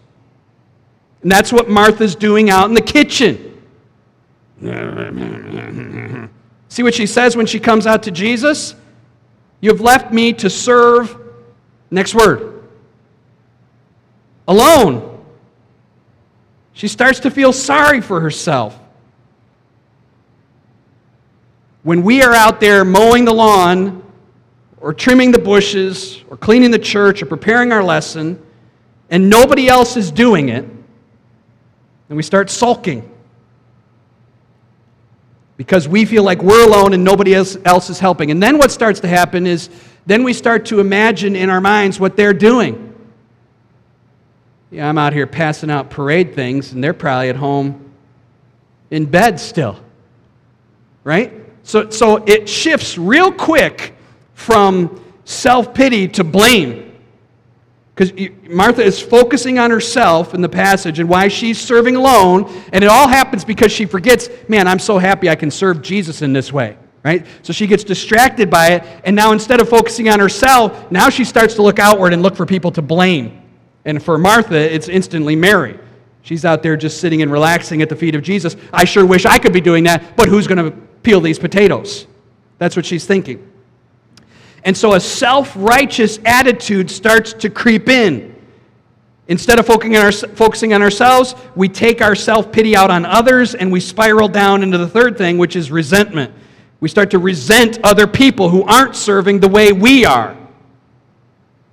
And 1.22 1.30
that's 1.30 1.52
what 1.52 1.68
Martha's 1.68 2.14
doing 2.14 2.48
out 2.48 2.66
in 2.66 2.74
the 2.74 2.80
kitchen. 2.80 3.44
See 6.68 6.82
what 6.82 6.94
she 6.94 7.06
says 7.06 7.36
when 7.36 7.46
she 7.46 7.60
comes 7.60 7.86
out 7.86 8.04
to 8.04 8.10
Jesus? 8.10 8.74
You 9.60 9.70
have 9.70 9.80
left 9.80 10.12
me 10.12 10.32
to 10.34 10.48
serve, 10.48 11.16
next 11.90 12.14
word, 12.14 12.62
alone. 14.46 15.24
She 16.72 16.86
starts 16.86 17.20
to 17.20 17.30
feel 17.30 17.52
sorry 17.52 18.00
for 18.00 18.20
herself. 18.20 18.78
When 21.88 22.02
we 22.02 22.22
are 22.22 22.34
out 22.34 22.60
there 22.60 22.84
mowing 22.84 23.24
the 23.24 23.32
lawn, 23.32 24.02
or 24.78 24.92
trimming 24.92 25.32
the 25.32 25.38
bushes, 25.38 26.22
or 26.28 26.36
cleaning 26.36 26.70
the 26.70 26.78
church, 26.78 27.22
or 27.22 27.24
preparing 27.24 27.72
our 27.72 27.82
lesson, 27.82 28.44
and 29.08 29.30
nobody 29.30 29.68
else 29.68 29.96
is 29.96 30.10
doing 30.10 30.50
it, 30.50 30.66
and 30.66 32.16
we 32.18 32.22
start 32.22 32.50
sulking 32.50 33.10
because 35.56 35.88
we 35.88 36.04
feel 36.04 36.22
like 36.24 36.42
we're 36.42 36.68
alone 36.68 36.92
and 36.92 37.02
nobody 37.02 37.34
else, 37.34 37.56
else 37.64 37.88
is 37.88 37.98
helping. 37.98 38.30
And 38.30 38.42
then 38.42 38.58
what 38.58 38.70
starts 38.70 39.00
to 39.00 39.08
happen 39.08 39.46
is 39.46 39.70
then 40.04 40.24
we 40.24 40.34
start 40.34 40.66
to 40.66 40.80
imagine 40.80 41.34
in 41.34 41.48
our 41.48 41.62
minds 41.62 41.98
what 41.98 42.18
they're 42.18 42.34
doing. 42.34 42.94
Yeah, 44.70 44.90
I'm 44.90 44.98
out 44.98 45.14
here 45.14 45.26
passing 45.26 45.70
out 45.70 45.88
parade 45.88 46.34
things, 46.34 46.74
and 46.74 46.84
they're 46.84 46.92
probably 46.92 47.30
at 47.30 47.36
home 47.36 47.94
in 48.90 49.06
bed 49.06 49.40
still. 49.40 49.80
Right? 51.02 51.37
So, 51.68 51.90
so 51.90 52.24
it 52.26 52.48
shifts 52.48 52.96
real 52.96 53.30
quick 53.30 53.94
from 54.32 55.04
self 55.26 55.74
pity 55.74 56.08
to 56.08 56.24
blame. 56.24 56.98
Because 57.94 58.10
Martha 58.48 58.82
is 58.82 58.98
focusing 59.02 59.58
on 59.58 59.70
herself 59.70 60.32
in 60.32 60.40
the 60.40 60.48
passage 60.48 60.98
and 60.98 61.10
why 61.10 61.28
she's 61.28 61.60
serving 61.60 61.94
alone, 61.94 62.50
and 62.72 62.82
it 62.82 62.86
all 62.86 63.06
happens 63.06 63.44
because 63.44 63.70
she 63.70 63.84
forgets, 63.84 64.30
man, 64.48 64.66
I'm 64.66 64.78
so 64.78 64.96
happy 64.96 65.28
I 65.28 65.34
can 65.34 65.50
serve 65.50 65.82
Jesus 65.82 66.22
in 66.22 66.32
this 66.32 66.50
way. 66.54 66.78
right? 67.04 67.26
So 67.42 67.52
she 67.52 67.66
gets 67.66 67.84
distracted 67.84 68.48
by 68.48 68.68
it, 68.68 68.84
and 69.04 69.14
now 69.14 69.32
instead 69.32 69.60
of 69.60 69.68
focusing 69.68 70.08
on 70.08 70.20
herself, 70.20 70.90
now 70.90 71.10
she 71.10 71.22
starts 71.22 71.52
to 71.56 71.62
look 71.62 71.78
outward 71.78 72.14
and 72.14 72.22
look 72.22 72.34
for 72.34 72.46
people 72.46 72.70
to 72.72 72.80
blame. 72.80 73.42
And 73.84 74.02
for 74.02 74.16
Martha, 74.16 74.56
it's 74.56 74.88
instantly 74.88 75.36
Mary. 75.36 75.78
She's 76.22 76.46
out 76.46 76.62
there 76.62 76.78
just 76.78 76.98
sitting 76.98 77.20
and 77.20 77.30
relaxing 77.30 77.82
at 77.82 77.90
the 77.90 77.96
feet 77.96 78.14
of 78.14 78.22
Jesus. 78.22 78.56
I 78.72 78.86
sure 78.86 79.04
wish 79.04 79.26
I 79.26 79.38
could 79.38 79.52
be 79.52 79.60
doing 79.60 79.84
that, 79.84 80.16
but 80.16 80.28
who's 80.28 80.46
going 80.46 80.72
to 80.72 80.87
peel 81.02 81.20
these 81.20 81.38
potatoes? 81.38 82.06
That's 82.58 82.76
what 82.76 82.86
she's 82.86 83.06
thinking. 83.06 83.50
And 84.64 84.76
so 84.76 84.94
a 84.94 85.00
self 85.00 85.52
righteous 85.56 86.18
attitude 86.24 86.90
starts 86.90 87.32
to 87.34 87.50
creep 87.50 87.88
in. 87.88 88.34
Instead 89.28 89.58
of 89.58 89.66
focusing 89.66 90.72
on 90.72 90.82
ourselves, 90.82 91.34
we 91.54 91.68
take 91.68 92.00
our 92.00 92.14
self 92.14 92.50
pity 92.50 92.74
out 92.74 92.90
on 92.90 93.04
others 93.04 93.54
and 93.54 93.70
we 93.70 93.80
spiral 93.80 94.28
down 94.28 94.62
into 94.62 94.78
the 94.78 94.88
third 94.88 95.18
thing, 95.18 95.38
which 95.38 95.54
is 95.54 95.70
resentment. 95.70 96.32
We 96.80 96.88
start 96.88 97.10
to 97.10 97.18
resent 97.18 97.78
other 97.82 98.06
people 98.06 98.48
who 98.48 98.62
aren't 98.62 98.96
serving 98.96 99.40
the 99.40 99.48
way 99.48 99.72
we 99.72 100.04
are. 100.04 100.36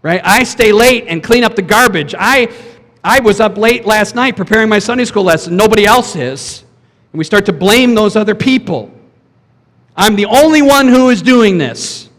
Right? 0.02 0.22
I 0.24 0.44
stay 0.44 0.72
late 0.72 1.06
and 1.08 1.24
clean 1.24 1.44
up 1.44 1.56
the 1.56 1.62
garbage. 1.62 2.14
I, 2.18 2.54
I 3.04 3.20
was 3.22 3.40
up 3.40 3.58
late 3.58 3.86
last 3.86 4.16
night 4.16 4.36
preparing 4.36 4.70
my 4.70 4.80
Sunday 4.80 5.06
school 5.06 5.24
lesson. 5.24 5.56
Nobody 5.56 5.86
else 5.86 6.16
is. 6.16 6.64
And 7.12 7.18
we 7.18 7.24
start 7.24 7.46
to 7.46 7.54
blame 7.54 7.96
those 7.96 8.16
other 8.16 8.36
people. 8.36 8.95
I'm 9.96 10.16
the 10.16 10.26
only 10.26 10.62
one 10.62 10.88
who 10.88 11.10
is 11.10 11.22
doing 11.22 11.58
this. 11.58 12.10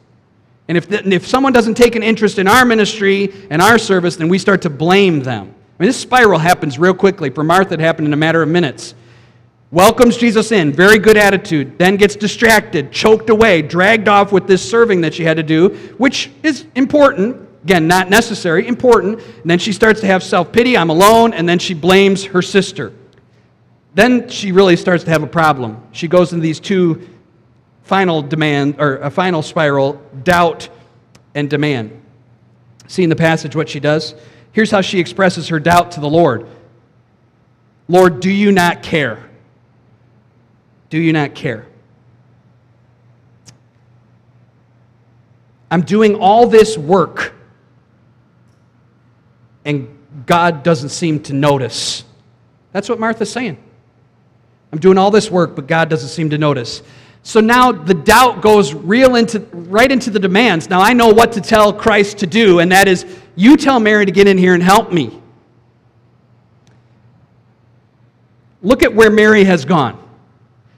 And 0.69 0.77
if, 0.77 0.89
the, 0.89 1.07
if 1.13 1.27
someone 1.27 1.53
doesn't 1.53 1.75
take 1.75 1.95
an 1.95 2.03
interest 2.03 2.39
in 2.39 2.49
our 2.49 2.65
ministry 2.65 3.33
and 3.51 3.63
our 3.63 3.79
service, 3.79 4.17
then 4.17 4.29
we 4.29 4.39
start 4.39 4.63
to 4.63 4.71
blame 4.71 5.21
them. 5.21 5.55
I 5.79 5.83
mean, 5.83 5.89
this 5.89 6.01
spiral 6.01 6.39
happens 6.39 6.79
real 6.79 6.95
quickly. 6.95 7.31
For 7.31 7.45
Martha, 7.45 7.75
it 7.75 7.81
happened 7.81 8.09
in 8.09 8.13
a 8.15 8.17
matter 8.17 8.43
of 8.43 8.49
minutes. 8.49 8.95
Welcomes 9.71 10.17
Jesus 10.17 10.53
in, 10.53 10.73
very 10.73 10.99
good 10.99 11.17
attitude, 11.17 11.77
then 11.77 11.97
gets 11.97 12.17
distracted, 12.17 12.93
choked 12.93 13.31
away, 13.31 13.63
dragged 13.63 14.09
off 14.09 14.33
with 14.33 14.47
this 14.47 14.69
serving 14.69 15.01
that 15.03 15.13
she 15.13 15.25
had 15.25 15.37
to 15.37 15.43
do, 15.43 15.71
which 15.99 16.31
is 16.43 16.67
important. 16.77 17.47
Again, 17.65 17.89
not 17.89 18.09
necessary, 18.09 18.69
important. 18.69 19.21
And 19.21 19.51
then 19.51 19.59
she 19.59 19.73
starts 19.73 20.01
to 20.01 20.07
have 20.07 20.23
self 20.23 20.53
pity, 20.53 20.79
I'm 20.79 20.89
alone, 20.89 21.35
and 21.35 21.49
then 21.49 21.59
she 21.59 21.75
blames 21.75 22.25
her 22.27 22.43
sister. 22.43 22.93
Then 23.95 24.29
she 24.29 24.53
really 24.53 24.77
starts 24.77 25.05
to 25.05 25.11
have 25.11 25.23
a 25.23 25.27
problem. 25.27 25.83
She 25.93 26.07
goes 26.07 26.33
into 26.33 26.43
these 26.43 26.61
two 26.61 27.09
final 27.87 28.21
demand, 28.21 28.75
or 28.81 28.97
a 28.97 29.11
final 29.11 29.43
spiral 29.43 30.03
doubt 30.25 30.69
and 31.37 31.49
demand. 31.49 32.03
See 32.89 33.05
in 33.05 33.11
the 33.11 33.17
passage 33.17 33.55
what 33.55 33.69
she 33.69 33.79
does? 33.79 34.17
Here's 34.51 34.73
how 34.73 34.81
she 34.81 34.99
expresses 34.99 35.49
her 35.49 35.61
doubt 35.61 35.93
to 35.93 36.01
the 36.01 36.11
Lord 36.11 36.47
Lord, 37.89 38.19
do 38.19 38.31
you 38.31 38.51
not 38.51 38.83
care? 38.83 39.31
Do 40.91 40.99
you 40.99 41.13
not 41.13 41.37
care? 41.37 41.67
I'm 45.71 45.83
doing 45.83 46.17
all 46.17 46.49
this 46.49 46.77
work, 46.77 47.35
and 49.65 49.89
God 50.27 50.65
doesn't 50.65 50.89
seem 50.89 51.23
to 51.25 51.33
notice. 51.33 52.03
That's 52.73 52.89
what 52.89 52.99
Martha's 52.99 53.31
saying. 53.31 53.59
I'm 54.73 54.81
doing 54.81 54.99
all 54.99 55.13
this 55.13 55.31
work, 55.31 55.55
but 55.55 55.69
God 55.69 55.89
doesn't 55.89 56.09
seem 56.09 56.31
to 56.31 56.39
notice. 56.39 56.83
So 57.27 57.41
now 57.41 57.73
the 57.73 57.93
doubt 57.93 58.41
goes 58.41 58.73
real 58.73 59.17
into, 59.17 59.41
right 59.53 59.91
into 59.91 60.11
the 60.11 60.21
demands. 60.21 60.71
Now 60.71 60.81
I 60.81 60.93
know 60.93 61.09
what 61.09 61.33
to 61.33 61.41
tell 61.41 61.73
Christ 61.73 62.19
to 62.19 62.27
do, 62.27 62.61
and 62.61 62.71
that 62.71 62.87
is, 62.87 63.05
you 63.35 63.57
tell 63.57 63.81
Mary 63.81 64.07
to 64.07 64.13
get 64.13 64.29
in 64.29 64.39
here 64.39 64.55
and 64.55 64.63
help 64.63 64.93
me. 64.93 65.21
Look 68.63 68.85
at 68.85 68.95
where 68.95 69.11
Mary 69.11 69.43
has 69.43 69.65
gone. 69.65 70.01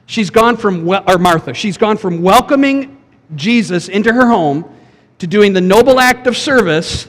She's 0.06 0.30
gone 0.30 0.56
from, 0.56 0.88
or 0.88 1.18
Martha, 1.18 1.52
she's 1.52 1.76
gone 1.76 1.98
from 1.98 2.22
welcoming 2.22 2.96
Jesus 3.37 3.90
into 3.90 4.11
her 4.11 4.26
home 4.26 4.64
to 5.18 5.26
doing 5.26 5.52
the 5.52 5.61
noble 5.61 6.00
act 6.00 6.26
of 6.26 6.34
service 6.34 7.08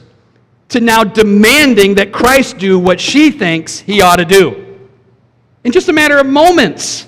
to 0.67 0.81
now 0.81 1.05
demanding 1.05 1.95
that 1.95 2.11
Christ 2.11 2.57
do 2.57 2.77
what 2.77 2.99
she 2.99 3.31
thinks 3.31 3.79
he 3.79 4.01
ought 4.01 4.17
to 4.17 4.25
do. 4.25 4.77
In 5.63 5.71
just 5.71 5.87
a 5.87 5.93
matter 5.93 6.17
of 6.17 6.25
moments. 6.25 7.07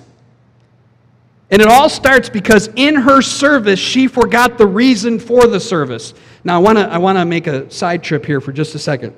And 1.52 1.62
it 1.62 1.68
all 1.68 1.90
starts 1.90 2.30
because 2.30 2.70
in 2.78 2.96
her 2.96 3.22
service, 3.22 3.80
she 3.80 4.08
forgot 4.08 4.58
the 4.58 4.66
reason 4.66 5.20
for 5.20 5.48
the 5.48 5.60
service. 5.60 6.14
Now, 6.46 6.56
I 6.56 6.60
want 6.60 6.78
to 6.78 6.86
I 6.88 6.98
wanna 6.98 7.26
make 7.26 7.46
a 7.48 7.70
side 7.70 8.02
trip 8.02 8.26
here 8.26 8.40
for 8.40 8.54
just 8.54 8.74
a 8.74 8.80
second. 8.80 9.14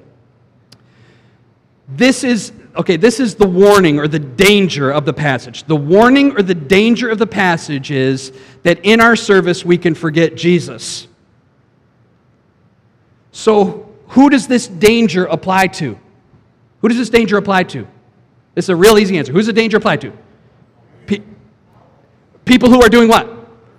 This 1.87 2.23
is, 2.23 2.51
okay, 2.75 2.97
this 2.97 3.19
is 3.19 3.35
the 3.35 3.47
warning 3.47 3.99
or 3.99 4.07
the 4.07 4.17
danger 4.17 4.89
of 4.89 5.05
the 5.05 5.13
passage. 5.13 5.63
The 5.65 5.75
warning 5.75 6.35
or 6.35 6.41
the 6.41 6.55
danger 6.55 7.07
of 7.09 7.19
the 7.19 7.27
passage 7.27 7.91
is 7.91 8.31
that 8.63 8.83
in 8.83 8.99
our 8.99 9.15
service 9.15 9.63
we 9.63 9.77
can 9.77 9.93
forget 9.93 10.35
Jesus. 10.35 11.07
So, 13.31 13.89
who 14.09 14.29
does 14.29 14.47
this 14.47 14.67
danger 14.67 15.25
apply 15.25 15.67
to? 15.67 15.99
Who 16.81 16.87
does 16.87 16.97
this 16.97 17.09
danger 17.09 17.37
apply 17.37 17.63
to? 17.63 17.87
This 18.55 18.65
is 18.65 18.69
a 18.69 18.75
real 18.75 18.97
easy 18.97 19.17
answer. 19.17 19.33
Who's 19.33 19.47
the 19.47 19.53
danger 19.53 19.77
apply 19.77 19.97
to? 19.97 20.13
People 22.45 22.69
who 22.69 22.81
are 22.81 22.89
doing 22.89 23.07
what? 23.07 23.29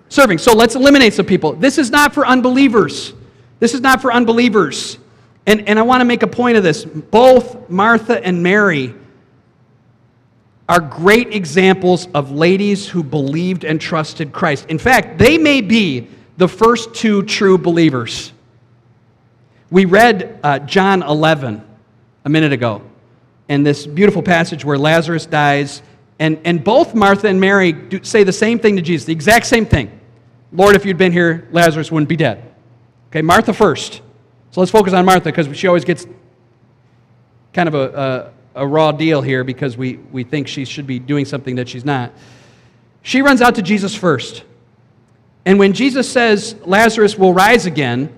Serving. 0.09 0.39
So 0.39 0.55
let's 0.55 0.75
eliminate 0.75 1.13
some 1.15 1.27
people. 1.27 1.53
This 1.53 1.79
is 1.79 1.91
not 1.91 2.15
for 2.15 2.27
unbelievers. 2.27 3.13
This 3.61 3.75
is 3.75 3.81
not 3.81 4.01
for 4.01 4.13
unbelievers. 4.13 4.99
And, 5.47 5.69
and 5.69 5.79
I 5.79 5.83
want 5.83 6.01
to 6.01 6.05
make 6.05 6.23
a 6.23 6.27
point 6.27 6.57
of 6.57 6.63
this. 6.63 6.85
Both 6.85 7.69
Martha 7.69 8.25
and 8.25 8.43
Mary 8.43 8.95
are 10.69 10.81
great 10.81 11.35
examples 11.35 12.09
of 12.15 12.31
ladies 12.31 12.89
who 12.89 13.03
believed 13.03 13.65
and 13.65 13.81
trusted 13.81 14.33
Christ. 14.33 14.67
In 14.71 14.79
fact, 14.79 15.19
they 15.19 15.37
may 15.37 15.61
be 15.61 16.09
the 16.39 16.49
first 16.49 16.95
two 16.95 17.23
true 17.23 17.59
believers. 17.59 18.33
We 19.71 19.85
read 19.85 20.41
uh, 20.43 20.61
John 20.61 21.03
11 21.03 21.63
a 22.25 22.29
minute 22.29 22.53
ago, 22.53 22.83
and 23.49 23.67
this 23.67 23.87
beautiful 23.87 24.23
passage 24.23 24.65
where 24.65 24.79
Lazarus 24.79 25.27
dies 25.27 25.83
and, 26.19 26.39
and 26.45 26.63
both 26.63 26.95
Martha 26.95 27.29
and 27.29 27.41
Mary 27.41 27.73
do, 27.73 28.03
say 28.05 28.25
the 28.25 28.33
same 28.33 28.59
thing 28.59 28.77
to 28.77 28.83
Jesus, 28.83 29.07
the 29.07 29.13
exact 29.13 29.47
same 29.47 29.67
thing. 29.67 30.01
Lord, 30.53 30.77
if 30.77 30.85
you'd 30.85 30.99
been 30.99 31.13
here, 31.13 31.49
Lazarus 31.51 31.91
wouldn't 31.91 32.09
be 32.09 32.17
dead. 32.17 32.55
Okay, 33.11 33.23
Martha 33.23 33.53
first. 33.53 34.03
So 34.51 34.61
let's 34.61 34.71
focus 34.71 34.93
on 34.93 35.05
Martha 35.05 35.25
because 35.25 35.57
she 35.57 35.67
always 35.67 35.85
gets 35.85 36.07
kind 37.53 37.69
of 37.69 37.75
a, 37.75 38.33
a, 38.55 38.63
a 38.63 38.67
raw 38.67 38.93
deal 38.93 39.21
here 39.21 39.43
because 39.43 39.77
we, 39.77 39.97
we 40.13 40.23
think 40.23 40.47
she 40.47 40.65
should 40.65 40.87
be 40.87 40.99
doing 40.99 41.25
something 41.25 41.57
that 41.57 41.69
she's 41.69 41.85
not. 41.85 42.13
She 43.03 43.21
runs 43.21 43.43
out 43.43 43.57
to 43.57 43.63
Jesus 43.63 43.95
first. 43.95 44.45
And 45.45 45.59
when 45.59 45.73
Jesus 45.73 46.11
says 46.11 46.57
Lazarus 46.65 47.19
will 47.19 47.35
rise 47.35 47.67
again, 47.67 48.13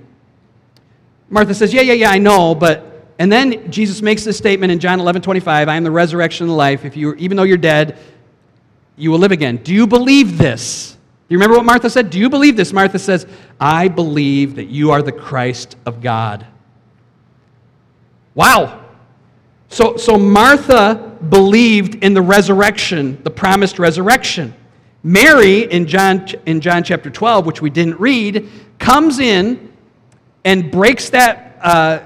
Martha 1.29 1.55
says, 1.55 1.73
Yeah, 1.73 1.83
yeah, 1.83 1.95
yeah, 1.95 2.11
I 2.11 2.19
know, 2.19 2.55
but 2.55 2.96
and 3.19 3.33
then 3.33 3.71
Jesus 3.71 4.03
makes 4.03 4.25
this 4.25 4.37
statement 4.37 4.71
in 4.73 4.79
John 4.79 5.01
11 5.01 5.23
25 5.23 5.69
I 5.69 5.77
am 5.77 5.85
the 5.85 5.91
resurrection 5.91 6.45
and 6.45 6.51
the 6.51 6.57
life. 6.57 6.85
If 6.85 6.97
you, 6.97 7.15
even 7.15 7.37
though 7.37 7.45
you're 7.45 7.57
dead, 7.57 7.99
you 8.97 9.11
will 9.11 9.19
live 9.19 9.33
again. 9.33 9.57
Do 9.59 9.75
you 9.75 9.87
believe 9.87 10.39
this? 10.39 10.93
Do 10.93 11.35
you 11.35 11.39
remember 11.39 11.57
what 11.57 11.65
Martha 11.65 11.91
said? 11.91 12.11
Do 12.11 12.19
you 12.19 12.31
believe 12.31 12.57
this? 12.57 12.73
Martha 12.73 12.99
says, 12.99 13.27
I 13.59 13.89
believe 13.89 14.57
that 14.57 14.67
you 14.67 14.93
are 14.93 15.03
the 15.03 15.13
Christ 15.13 15.77
of 15.85 16.01
God. 16.01 16.47
Wow. 18.35 18.85
So, 19.69 19.97
so 19.97 20.17
Martha 20.17 21.17
believed 21.29 22.05
in 22.05 22.15
the 22.15 22.23
resurrection, 22.23 23.21
the 23.25 23.31
promised 23.31 23.79
resurrection. 23.79 24.55
Mary, 25.03 25.71
in 25.71 25.87
John, 25.87 26.27
in 26.47 26.61
John 26.61 26.85
chapter 26.85 27.11
12, 27.11 27.45
which 27.45 27.61
we 27.61 27.71
didn't 27.71 27.99
read, 27.99 28.49
comes 28.79 29.19
in 29.19 29.73
and 30.45 30.71
breaks 30.71 31.11
that. 31.11 31.59
Uh, 31.61 32.06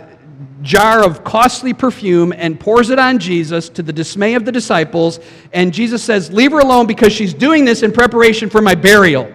jar 0.63 1.05
of 1.05 1.25
costly 1.25 1.73
perfume 1.73 2.33
and 2.37 2.59
pours 2.59 2.91
it 2.91 2.99
on 2.99 3.19
Jesus 3.19 3.69
to 3.71 3.83
the 3.83 3.93
dismay 3.93 4.35
of 4.35 4.45
the 4.45 4.53
disciples. 4.53 5.21
And 5.53 5.73
Jesus 5.73 6.03
says, 6.03 6.33
Leave 6.33 6.53
her 6.53 6.59
alone 6.59 6.87
because 6.87 7.13
she's 7.13 7.35
doing 7.35 7.65
this 7.65 7.83
in 7.83 7.93
preparation 7.93 8.51
for 8.51 8.61
my 8.61 8.75
burial. 8.75 9.33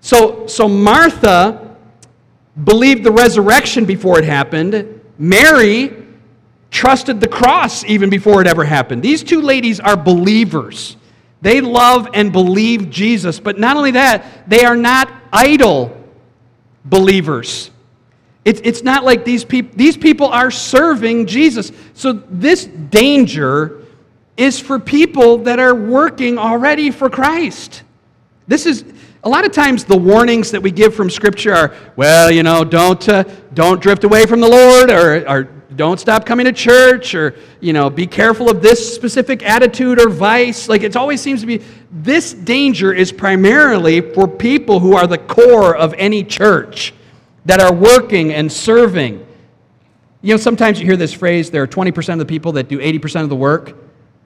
So, 0.00 0.46
so 0.46 0.68
Martha 0.68 1.76
believed 2.62 3.04
the 3.04 3.12
resurrection 3.12 3.84
before 3.84 4.18
it 4.18 4.24
happened. 4.24 5.00
Mary 5.18 6.04
trusted 6.70 7.20
the 7.20 7.28
cross 7.28 7.84
even 7.84 8.10
before 8.10 8.40
it 8.40 8.46
ever 8.46 8.64
happened. 8.64 9.02
These 9.02 9.22
two 9.22 9.40
ladies 9.40 9.80
are 9.80 9.96
believers. 9.96 10.96
They 11.40 11.60
love 11.60 12.08
and 12.14 12.32
believe 12.32 12.90
Jesus. 12.90 13.38
But 13.38 13.58
not 13.58 13.76
only 13.76 13.92
that, 13.92 14.48
they 14.48 14.64
are 14.64 14.76
not 14.76 15.12
idle 15.32 15.96
believers. 16.84 17.70
It's, 18.44 18.60
it's 18.62 18.82
not 18.82 19.04
like 19.04 19.24
these 19.24 19.44
people, 19.44 19.72
these 19.74 19.96
people 19.96 20.26
are 20.28 20.50
serving 20.50 21.26
Jesus. 21.26 21.72
So 21.94 22.12
this 22.12 22.66
danger 22.66 23.82
is 24.36 24.60
for 24.60 24.78
people 24.78 25.38
that 25.38 25.58
are 25.58 25.74
working 25.74 26.38
already 26.38 26.90
for 26.90 27.08
Christ. 27.08 27.82
This 28.46 28.66
is, 28.66 28.84
A 29.24 29.28
lot 29.28 29.46
of 29.46 29.52
times, 29.52 29.84
the 29.84 29.96
warnings 29.96 30.50
that 30.50 30.60
we 30.60 30.70
give 30.70 30.94
from 30.94 31.08
Scripture 31.08 31.54
are, 31.54 31.74
well, 31.96 32.30
you 32.30 32.42
know, 32.42 32.62
don't, 32.62 33.08
uh, 33.08 33.24
don't 33.54 33.80
drift 33.80 34.04
away 34.04 34.26
from 34.26 34.40
the 34.40 34.48
Lord, 34.48 34.90
or, 34.90 35.26
or 35.26 35.44
don't 35.76 35.98
stop 35.98 36.26
coming 36.26 36.44
to 36.44 36.52
church, 36.52 37.14
or, 37.14 37.34
you 37.58 37.72
know, 37.72 37.88
be 37.88 38.06
careful 38.06 38.50
of 38.50 38.60
this 38.60 38.94
specific 38.94 39.42
attitude 39.42 39.98
or 39.98 40.10
vice. 40.10 40.68
Like, 40.68 40.82
it 40.82 40.94
always 40.94 41.22
seems 41.22 41.40
to 41.40 41.46
be 41.46 41.62
this 41.90 42.34
danger 42.34 42.92
is 42.92 43.12
primarily 43.12 44.02
for 44.02 44.28
people 44.28 44.78
who 44.78 44.94
are 44.94 45.06
the 45.06 45.16
core 45.16 45.74
of 45.74 45.94
any 45.94 46.22
church 46.22 46.92
that 47.44 47.60
are 47.60 47.72
working 47.72 48.32
and 48.32 48.50
serving. 48.50 49.26
You 50.22 50.34
know, 50.34 50.36
sometimes 50.36 50.80
you 50.80 50.86
hear 50.86 50.96
this 50.96 51.12
phrase 51.12 51.50
there 51.50 51.62
are 51.62 51.66
20% 51.66 52.12
of 52.12 52.18
the 52.18 52.26
people 52.26 52.52
that 52.52 52.68
do 52.68 52.78
80% 52.78 53.22
of 53.22 53.28
the 53.28 53.36
work. 53.36 53.76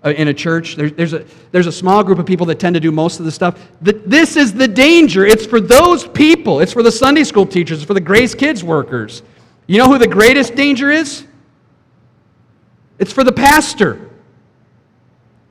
Uh, 0.05 0.11
in 0.11 0.29
a 0.29 0.33
church. 0.33 0.77
There's, 0.77 0.93
there's, 0.93 1.13
a, 1.13 1.25
there's 1.51 1.67
a 1.67 1.73
small 1.73 2.05
group 2.05 2.21
of 2.21 2.25
people 2.25 2.47
that 2.47 2.61
tend 2.61 2.75
to 2.75 2.81
do 2.81 2.93
most 2.93 3.19
of 3.19 3.25
the 3.25 3.33
stuff. 3.33 3.61
This 3.81 4.37
is 4.37 4.53
the 4.53 4.69
danger. 4.69 5.27
It's 5.27 5.45
for 5.45 5.61
those 5.61 6.07
people. 6.07 6.61
It's 6.61 6.73
for 6.73 6.85
the 6.85 6.93
Sunday 6.93 7.25
school 7.25 7.45
teachers, 7.45 7.79
it's 7.79 7.87
for 7.87 7.95
the 7.95 8.01
Grace 8.01 8.33
Kids 8.33 8.63
workers. 8.63 9.25
You 9.67 9.79
know 9.79 9.87
who 9.87 9.99
the 9.99 10.07
greatest 10.07 10.55
danger 10.55 10.93
is? 10.93 11.27
It's 13.01 13.13
for 13.13 13.25
the 13.25 13.33
pastor. 13.33 14.09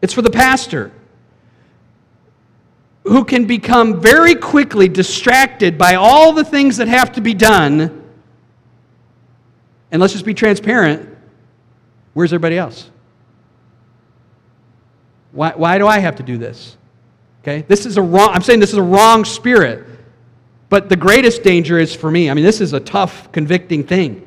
It's 0.02 0.14
for 0.14 0.22
the 0.22 0.30
pastor 0.30 0.94
who 3.08 3.24
can 3.24 3.46
become 3.46 4.02
very 4.02 4.36
quickly 4.36 4.88
distracted 4.88 5.78
by 5.78 5.96
all 5.96 6.34
the 6.34 6.44
things 6.44 6.78
that 6.78 6.88
have 6.88 7.12
to 7.14 7.22
be 7.22 7.34
done. 7.34 8.04
And 9.92 10.02
let's 10.02 10.14
just 10.14 10.26
be 10.26 10.34
transparent 10.34 11.16
where's 12.14 12.34
everybody 12.34 12.58
else? 12.58 12.90
Why, 15.32 15.54
why 15.56 15.78
do 15.78 15.88
I 15.88 16.00
have 16.00 16.16
to 16.16 16.24
do 16.24 16.38
this? 16.38 16.78
Okay? 17.44 17.64
This 17.68 17.86
is 17.86 17.98
a 17.98 18.02
wrong, 18.02 18.30
I'm 18.34 18.42
saying 18.42 18.60
this 18.60 18.72
is 18.72 18.80
a 18.80 18.84
wrong 18.84 19.24
spirit. 19.24 19.88
But 20.70 20.90
the 20.90 20.96
greatest 20.96 21.44
danger 21.44 21.80
is 21.80 21.96
for 21.96 22.12
me. 22.12 22.30
I 22.30 22.34
mean, 22.34 22.44
this 22.44 22.60
is 22.60 22.74
a 22.74 22.80
tough, 22.80 23.32
convicting 23.32 23.84
thing. 23.84 24.24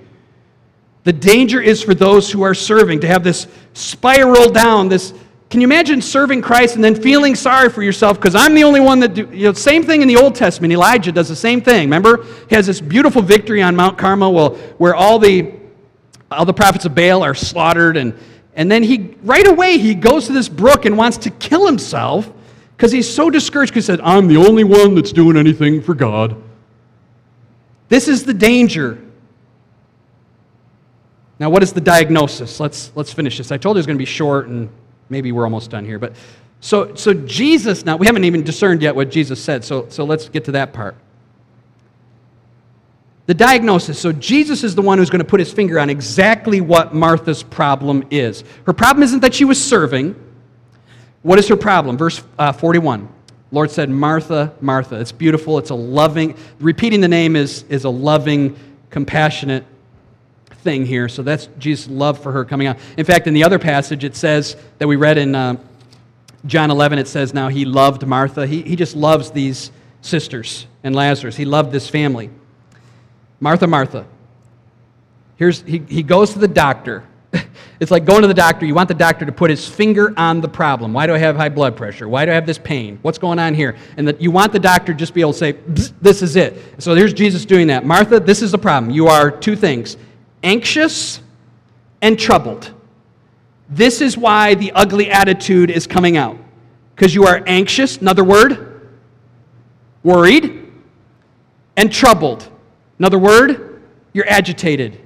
The 1.05 1.13
danger 1.13 1.61
is 1.61 1.83
for 1.83 1.95
those 1.95 2.31
who 2.31 2.43
are 2.43 2.55
serving 2.55 3.01
to 3.01 3.07
have 3.07 3.25
this 3.25 3.47
spiral 3.73 4.51
down, 4.51 4.89
this 4.89 5.13
can 5.51 5.61
you 5.61 5.67
imagine 5.67 6.01
serving 6.01 6.41
Christ 6.41 6.77
and 6.77 6.83
then 6.83 6.95
feeling 6.95 7.35
sorry 7.35 7.69
for 7.69 7.83
yourself 7.83 8.17
because 8.17 8.35
I'm 8.35 8.55
the 8.55 8.65
only 8.65 8.81
one 8.81 9.01
that 9.01 9.15
do 9.15 9.29
you 9.33 9.45
know 9.45 9.53
same 9.53 9.85
thing 9.85 10.01
in 10.01 10.09
the 10.09 10.17
Old 10.17 10.35
Testament 10.35 10.73
Elijah 10.73 11.13
does 11.13 11.29
the 11.29 11.37
same 11.37 11.61
thing 11.61 11.83
remember 11.83 12.25
he 12.49 12.55
has 12.55 12.67
this 12.67 12.81
beautiful 12.81 13.21
victory 13.21 13.63
on 13.63 13.77
Mount 13.77 13.99
Carmel 13.99 14.33
well, 14.33 14.55
where 14.79 14.95
all 14.95 15.19
the 15.19 15.53
all 16.31 16.45
the 16.45 16.55
prophets 16.55 16.85
of 16.85 16.95
Baal 16.95 17.23
are 17.23 17.35
slaughtered 17.35 17.97
and 17.97 18.17
and 18.55 18.71
then 18.71 18.83
he, 18.83 19.15
right 19.23 19.47
away, 19.47 19.79
he 19.79 19.95
goes 19.95 20.27
to 20.27 20.33
this 20.33 20.49
brook 20.49 20.85
and 20.85 20.97
wants 20.99 21.17
to 21.19 21.31
kill 21.31 21.67
himself 21.67 22.31
because 22.77 22.93
he's 22.93 23.13
so 23.13 23.31
discouraged 23.31 23.73
because 23.73 23.87
he 23.87 23.87
said, 23.87 24.01
I'm 24.01 24.27
the 24.27 24.37
only 24.37 24.65
one 24.65 24.95
that's 24.95 25.13
doing 25.13 25.37
anything 25.37 25.83
for 25.83 25.95
God. 25.95 26.37
This 27.89 28.09
is 28.09 28.25
the 28.25 28.35
danger. 28.35 29.03
Now, 31.39 31.49
what 31.49 31.63
is 31.63 31.73
the 31.73 31.81
diagnosis? 31.81 32.61
Let's, 32.61 32.93
let's 32.95 33.13
finish 33.13 33.39
this. 33.39 33.51
I 33.51 33.57
told 33.57 33.77
you 33.77 33.79
it 33.79 33.81
was 33.81 33.87
going 33.87 33.97
to 33.97 34.03
be 34.03 34.05
short, 34.05 34.49
and 34.49 34.69
maybe 35.11 35.33
we're 35.33 35.45
almost 35.45 35.71
done 35.71 35.85
here. 35.85 35.99
But 35.99 36.15
so, 36.61 36.95
so 36.95 37.13
Jesus, 37.13 37.85
now, 37.85 37.97
we 37.97 38.07
haven't 38.07 38.25
even 38.25 38.43
discerned 38.43 38.83
yet 38.83 38.95
what 38.95 39.11
Jesus 39.11 39.43
said, 39.43 39.65
so, 39.65 39.89
so 39.89 40.05
let's 40.05 40.29
get 40.29 40.45
to 40.47 40.53
that 40.53 40.73
part. 40.73 40.97
The 43.27 43.35
diagnosis. 43.35 43.99
So 43.99 44.13
Jesus 44.13 44.65
is 44.65 44.75
the 44.75 44.83
one 44.83 44.99
who's 44.99 45.11
going 45.11 45.21
to 45.21 45.29
put 45.29 45.41
his 45.41 45.53
finger 45.53 45.79
on 45.79 45.89
exactly 45.89 46.61
what 46.61 46.95
Martha's 46.95 47.43
problem 47.43 48.05
is. 48.11 48.43
Her 48.67 48.73
problem 48.73 49.05
isn't 49.05 49.21
that 49.21 49.35
she 49.35 49.45
was 49.45 49.63
serving. 49.63 50.17
What 51.23 51.39
is 51.39 51.47
her 51.49 51.57
problem? 51.57 51.97
Verse 51.97 52.23
uh, 52.39 52.53
41. 52.53 53.09
Lord 53.53 53.71
said, 53.71 53.89
Martha, 53.89 54.53
Martha. 54.61 54.99
It's 55.01 55.13
beautiful. 55.13 55.59
It's 55.59 55.71
a 55.71 55.75
loving, 55.75 56.37
repeating 56.61 57.01
the 57.01 57.09
name 57.09 57.37
is, 57.37 57.65
is 57.69 57.85
a 57.85 57.91
loving, 57.91 58.57
compassionate 58.91 59.65
thing 60.61 60.87
here. 60.87 61.09
So 61.09 61.23
that's 61.23 61.49
Jesus' 61.59 61.89
love 61.89 62.19
for 62.19 62.33
her 62.33 62.45
coming 62.45 62.67
out. 62.67 62.79
In 62.97 63.05
fact, 63.05 63.27
in 63.27 63.35
the 63.35 63.45
other 63.45 63.59
passage, 63.59 64.05
it 64.05 64.17
says 64.17 64.57
that 64.79 64.87
we 64.87 64.97
read 64.97 65.19
in 65.19 65.35
uh, 65.35 65.57
John 66.47 66.71
11, 66.71 66.99
it 66.99 67.09
says, 67.09 67.35
Now 67.35 67.49
he 67.49 67.65
loved 67.65 68.07
Martha. 68.07 68.47
He, 68.47 68.63
he 68.63 68.77
just 68.77 68.97
loves 68.97 69.31
these 69.31 69.71
sisters 70.03 70.67
and 70.83 70.95
Lazarus. 70.95 71.37
He 71.37 71.45
loved 71.45 71.73
this 71.73 71.89
family. 71.89 72.31
Martha, 73.41 73.67
Martha. 73.67 74.07
Here's, 75.37 75.63
he, 75.63 75.79
he 75.89 76.03
goes 76.03 76.33
to 76.33 76.39
the 76.39 76.49
doctor. 76.49 77.05
it's 77.81 77.91
like 77.91 78.05
going 78.05 78.23
to 78.23 78.29
the 78.29 78.35
doctor. 78.35 78.67
You 78.67 78.75
want 78.75 78.89
the 78.89 78.95
doctor 78.95 79.25
to 79.25 79.33
put 79.33 79.51
his 79.51 79.67
finger 79.67 80.13
on 80.17 80.41
the 80.41 80.49
problem. 80.49 80.93
Why 80.93 81.07
do 81.07 81.15
I 81.15 81.19
have 81.19 81.37
high 81.37 81.49
blood 81.49 81.77
pressure? 81.77 82.09
Why 82.09 82.25
do 82.25 82.33
I 82.33 82.35
have 82.35 82.47
this 82.47 82.59
pain? 82.59 82.99
What's 83.03 83.19
going 83.19 83.39
on 83.39 83.55
here? 83.55 83.77
And 83.97 84.09
that 84.09 84.21
you 84.21 84.31
want 84.31 84.53
the 84.53 84.59
doctor 84.59 84.93
just 84.93 85.15
be 85.15 85.21
able 85.21 85.33
to 85.33 85.39
say, 85.39 85.53
this 86.01 86.23
is 86.23 86.37
it. 86.37 86.83
So 86.83 86.95
here's 86.95 87.15
Jesus 87.15 87.45
doing 87.45 87.69
that. 87.69 87.87
Martha, 87.87 88.21
this 88.21 88.43
is 88.43 88.53
the 88.53 88.59
problem. 88.59 88.93
You 88.93 89.09
are 89.09 89.31
two 89.31 89.57
things 89.57 89.97
anxious 90.43 91.21
and 92.03 92.19
troubled. 92.19 92.73
This 93.69 94.01
is 94.01 94.17
why 94.17 94.55
the 94.55 94.73
ugly 94.73 95.11
attitude 95.11 95.71
is 95.71 95.87
coming 95.87 96.17
out. 96.17 96.37
Because 96.95 97.15
you 97.15 97.25
are 97.25 97.43
anxious, 97.47 97.99
another 97.99 98.25
word, 98.25 98.91
worried, 100.03 100.71
and 101.77 101.93
troubled. 101.93 102.51
Another 102.99 103.19
word, 103.19 103.83
you're 104.13 104.29
agitated. 104.29 105.01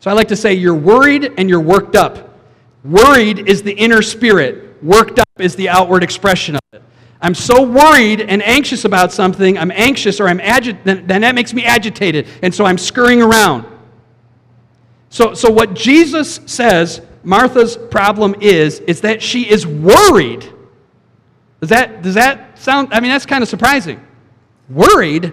So 0.00 0.10
I 0.10 0.14
like 0.14 0.28
to 0.28 0.36
say 0.36 0.54
you're 0.54 0.74
worried 0.74 1.34
and 1.36 1.48
you're 1.48 1.60
worked 1.60 1.96
up. 1.96 2.36
Worried 2.84 3.48
is 3.48 3.62
the 3.62 3.72
inner 3.72 4.02
spirit, 4.02 4.82
worked 4.82 5.18
up 5.18 5.28
is 5.38 5.54
the 5.56 5.68
outward 5.68 6.02
expression 6.02 6.54
of 6.56 6.62
it. 6.72 6.82
I'm 7.20 7.34
so 7.34 7.62
worried 7.62 8.20
and 8.20 8.42
anxious 8.42 8.84
about 8.84 9.12
something, 9.12 9.58
I'm 9.58 9.72
anxious 9.72 10.20
or 10.20 10.28
I'm 10.28 10.40
agitated, 10.40 11.08
then 11.08 11.20
that 11.22 11.34
makes 11.34 11.52
me 11.52 11.64
agitated. 11.64 12.28
And 12.42 12.54
so 12.54 12.64
I'm 12.64 12.78
scurrying 12.78 13.20
around. 13.20 13.66
So, 15.10 15.34
so 15.34 15.50
what 15.50 15.74
Jesus 15.74 16.40
says 16.46 17.00
Martha's 17.24 17.76
problem 17.76 18.34
is, 18.40 18.80
is 18.80 19.00
that 19.02 19.22
she 19.22 19.48
is 19.48 19.66
worried. 19.66 20.50
Does 21.60 21.70
that, 21.70 22.02
does 22.02 22.14
that 22.14 22.58
sound, 22.58 22.92
I 22.92 23.00
mean, 23.00 23.10
that's 23.10 23.26
kind 23.26 23.42
of 23.42 23.48
surprising. 23.48 24.04
Worried 24.68 25.32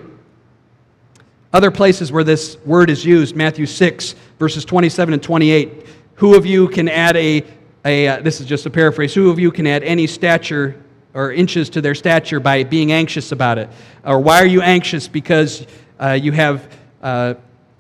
other 1.56 1.72
places 1.72 2.12
where 2.12 2.26
this 2.26 2.58
word 2.66 2.90
is 2.90 3.06
used, 3.06 3.34
Matthew 3.34 3.66
6, 3.66 4.16
verses 4.40 4.66
27 4.66 5.14
and 5.14 5.24
28. 5.24 5.88
Who 6.16 6.36
of 6.36 6.46
you 6.46 6.68
can 6.68 6.90
add 6.90 7.16
a, 7.16 7.46
a 7.86 8.08
uh, 8.10 8.22
this 8.22 8.42
is 8.42 8.46
just 8.46 8.66
a 8.66 8.70
paraphrase, 8.70 9.14
who 9.14 9.30
of 9.30 9.40
you 9.40 9.52
can 9.52 9.66
add 9.66 9.82
any 9.84 10.06
stature 10.06 10.84
or 11.14 11.32
inches 11.32 11.70
to 11.70 11.80
their 11.80 11.96
stature 11.96 12.42
by 12.42 12.66
being 12.66 12.92
anxious 12.92 13.32
about 13.32 13.58
it? 13.58 13.70
Or 14.04 14.20
why 14.20 14.42
are 14.42 14.46
you 14.46 14.62
anxious? 14.62 15.08
Because 15.08 15.66
uh, 15.98 16.12
you 16.12 16.34
have 16.34 16.70
uh, 17.02 17.36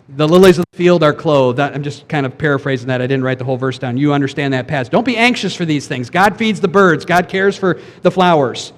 the 0.09 0.27
lilies 0.27 0.59
of 0.59 0.65
the 0.71 0.77
field 0.77 1.03
are 1.03 1.13
clothed. 1.13 1.59
I'm 1.59 1.81
just 1.81 2.07
kind 2.07 2.25
of 2.25 2.37
paraphrasing 2.37 2.87
that. 2.89 3.01
I 3.01 3.07
didn't 3.07 3.23
write 3.23 3.39
the 3.39 3.45
whole 3.45 3.57
verse 3.57 3.79
down. 3.79 3.97
You 3.97 4.13
understand 4.13 4.53
that 4.53 4.67
passage. 4.67 4.91
Don't 4.91 5.05
be 5.05 5.17
anxious 5.17 5.55
for 5.55 5.65
these 5.65 5.87
things. 5.87 6.09
God 6.09 6.37
feeds 6.37 6.59
the 6.59 6.67
birds, 6.67 7.05
God 7.05 7.27
cares 7.27 7.57
for 7.57 7.79
the 8.01 8.11
flowers. 8.11 8.71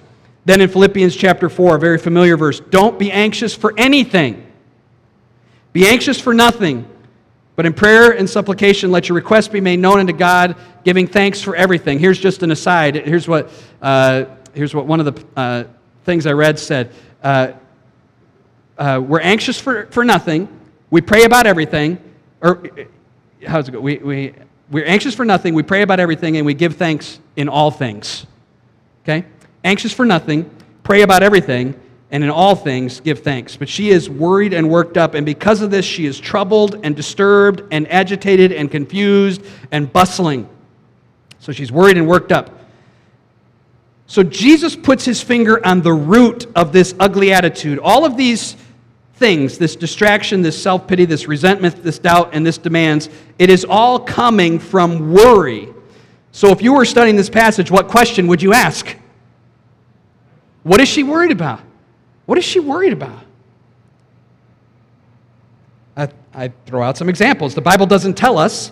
Then 0.46 0.62
in 0.62 0.70
Philippians 0.70 1.14
chapter 1.14 1.50
4, 1.50 1.76
a 1.76 1.80
very 1.80 1.98
familiar 1.98 2.38
verse, 2.38 2.62
don't 2.62 2.98
be 2.98 3.12
anxious 3.12 3.54
for 3.54 3.74
anything. 3.78 4.46
Be 5.74 5.86
anxious 5.86 6.22
for 6.22 6.34
nothing, 6.34 6.88
but 7.58 7.66
in 7.66 7.74
prayer 7.74 8.12
and 8.12 8.30
supplication, 8.30 8.90
let 8.90 9.10
your 9.10 9.18
requests 9.18 9.50
be 9.50 9.60
made 9.60 9.80
known 9.80 10.00
unto 10.00 10.14
God, 10.14 10.56
giving 10.86 11.06
thanks 11.06 11.42
for 11.42 11.54
everything. 11.58 12.00
Here's 12.00 12.18
just 12.18 12.44
an 12.44 12.52
aside. 12.52 12.96
Here's 12.96 13.28
what, 13.28 13.52
uh, 13.82 14.26
here's 14.54 14.74
what 14.74 14.86
one 14.86 15.02
of 15.02 15.14
the 15.14 15.26
uh, 15.36 15.64
things 16.06 16.26
I 16.26 16.32
read 16.32 16.58
said. 16.58 16.92
Uh, 17.22 17.52
uh 18.78 19.02
we're 19.06 19.20
anxious 19.20 19.60
for, 19.60 19.88
for 19.88 20.06
nothing. 20.06 20.48
We 20.90 21.02
pray 21.02 21.24
about 21.24 21.48
everything. 21.48 21.98
Or, 22.42 22.64
how's 23.46 23.68
it 23.68 23.72
go? 23.72 23.80
We, 23.80 23.98
we, 23.98 24.34
we're 24.72 24.86
anxious 24.86 25.14
for 25.14 25.26
nothing. 25.26 25.54
We 25.54 25.64
pray 25.64 25.82
about 25.82 26.00
everything, 26.00 26.38
and 26.38 26.46
we 26.46 26.54
give 26.54 26.76
thanks 26.76 27.20
in 27.36 27.50
all 27.50 27.72
things. 27.72 28.26
Okay? 29.04 29.26
Anxious 29.64 29.94
for 29.94 30.06
nothing. 30.06 30.50
Pray 30.84 31.02
about 31.02 31.24
everything 31.24 31.80
and 32.12 32.24
in 32.24 32.30
all 32.30 32.56
things 32.56 33.00
give 33.02 33.20
thanks. 33.20 33.58
But 33.58 33.68
she 33.68 33.90
is 33.90 34.10
worried 34.10 34.54
and 34.54 34.70
worked 34.70 34.98
up, 34.98 35.14
and 35.14 35.26
because 35.26 35.62
of 35.62 35.72
this, 35.72 35.86
she 35.86 36.06
is 36.06 36.20
troubled 36.20 36.80
and 36.84 36.96
disturbed 36.96 37.64
and 37.72 37.90
agitated 37.92 38.52
and 38.52 38.72
confused 38.72 39.44
and 39.72 39.92
bustling. 39.92 40.48
So 41.40 41.52
she's 41.52 41.72
worried 41.72 41.98
and 41.98 42.08
worked 42.08 42.32
up. 42.32 42.52
So 44.06 44.24
Jesus 44.24 44.76
puts 44.76 45.04
his 45.04 45.22
finger 45.22 45.66
on 45.66 45.82
the 45.82 45.92
root 45.92 46.48
of 46.56 46.72
this 46.72 46.96
ugly 46.98 47.34
attitude. 47.34 47.78
All 47.80 48.06
of 48.06 48.16
these 48.16 48.56
things, 49.18 49.58
this 49.58 49.76
distraction, 49.76 50.42
this 50.42 50.62
self 50.62 50.88
pity, 50.88 51.06
this 51.06 51.28
resentment, 51.28 51.84
this 51.84 52.00
doubt, 52.00 52.30
and 52.34 52.46
this 52.46 52.58
demands, 52.58 53.10
it 53.40 53.50
is 53.50 53.66
all 53.68 54.00
coming 54.00 54.60
from 54.60 55.12
worry. 55.14 55.70
So 56.32 56.50
if 56.50 56.62
you 56.62 56.74
were 56.74 56.86
studying 56.86 57.16
this 57.16 57.30
passage, 57.30 57.72
what 57.72 57.88
question 57.88 58.28
would 58.28 58.42
you 58.42 58.54
ask? 58.54 58.96
What 60.64 60.80
is 60.80 60.88
she 60.88 61.04
worried 61.04 61.32
about? 61.32 61.62
What 62.26 62.38
is 62.38 62.46
she 62.46 62.60
worried 62.60 62.94
about? 62.94 63.24
I, 65.96 66.10
I 66.34 66.52
throw 66.66 66.84
out 66.84 66.98
some 66.98 67.10
examples. 67.10 67.56
The 67.56 67.62
Bible 67.62 67.86
doesn't 67.86 68.16
tell 68.16 68.38
us. 68.38 68.72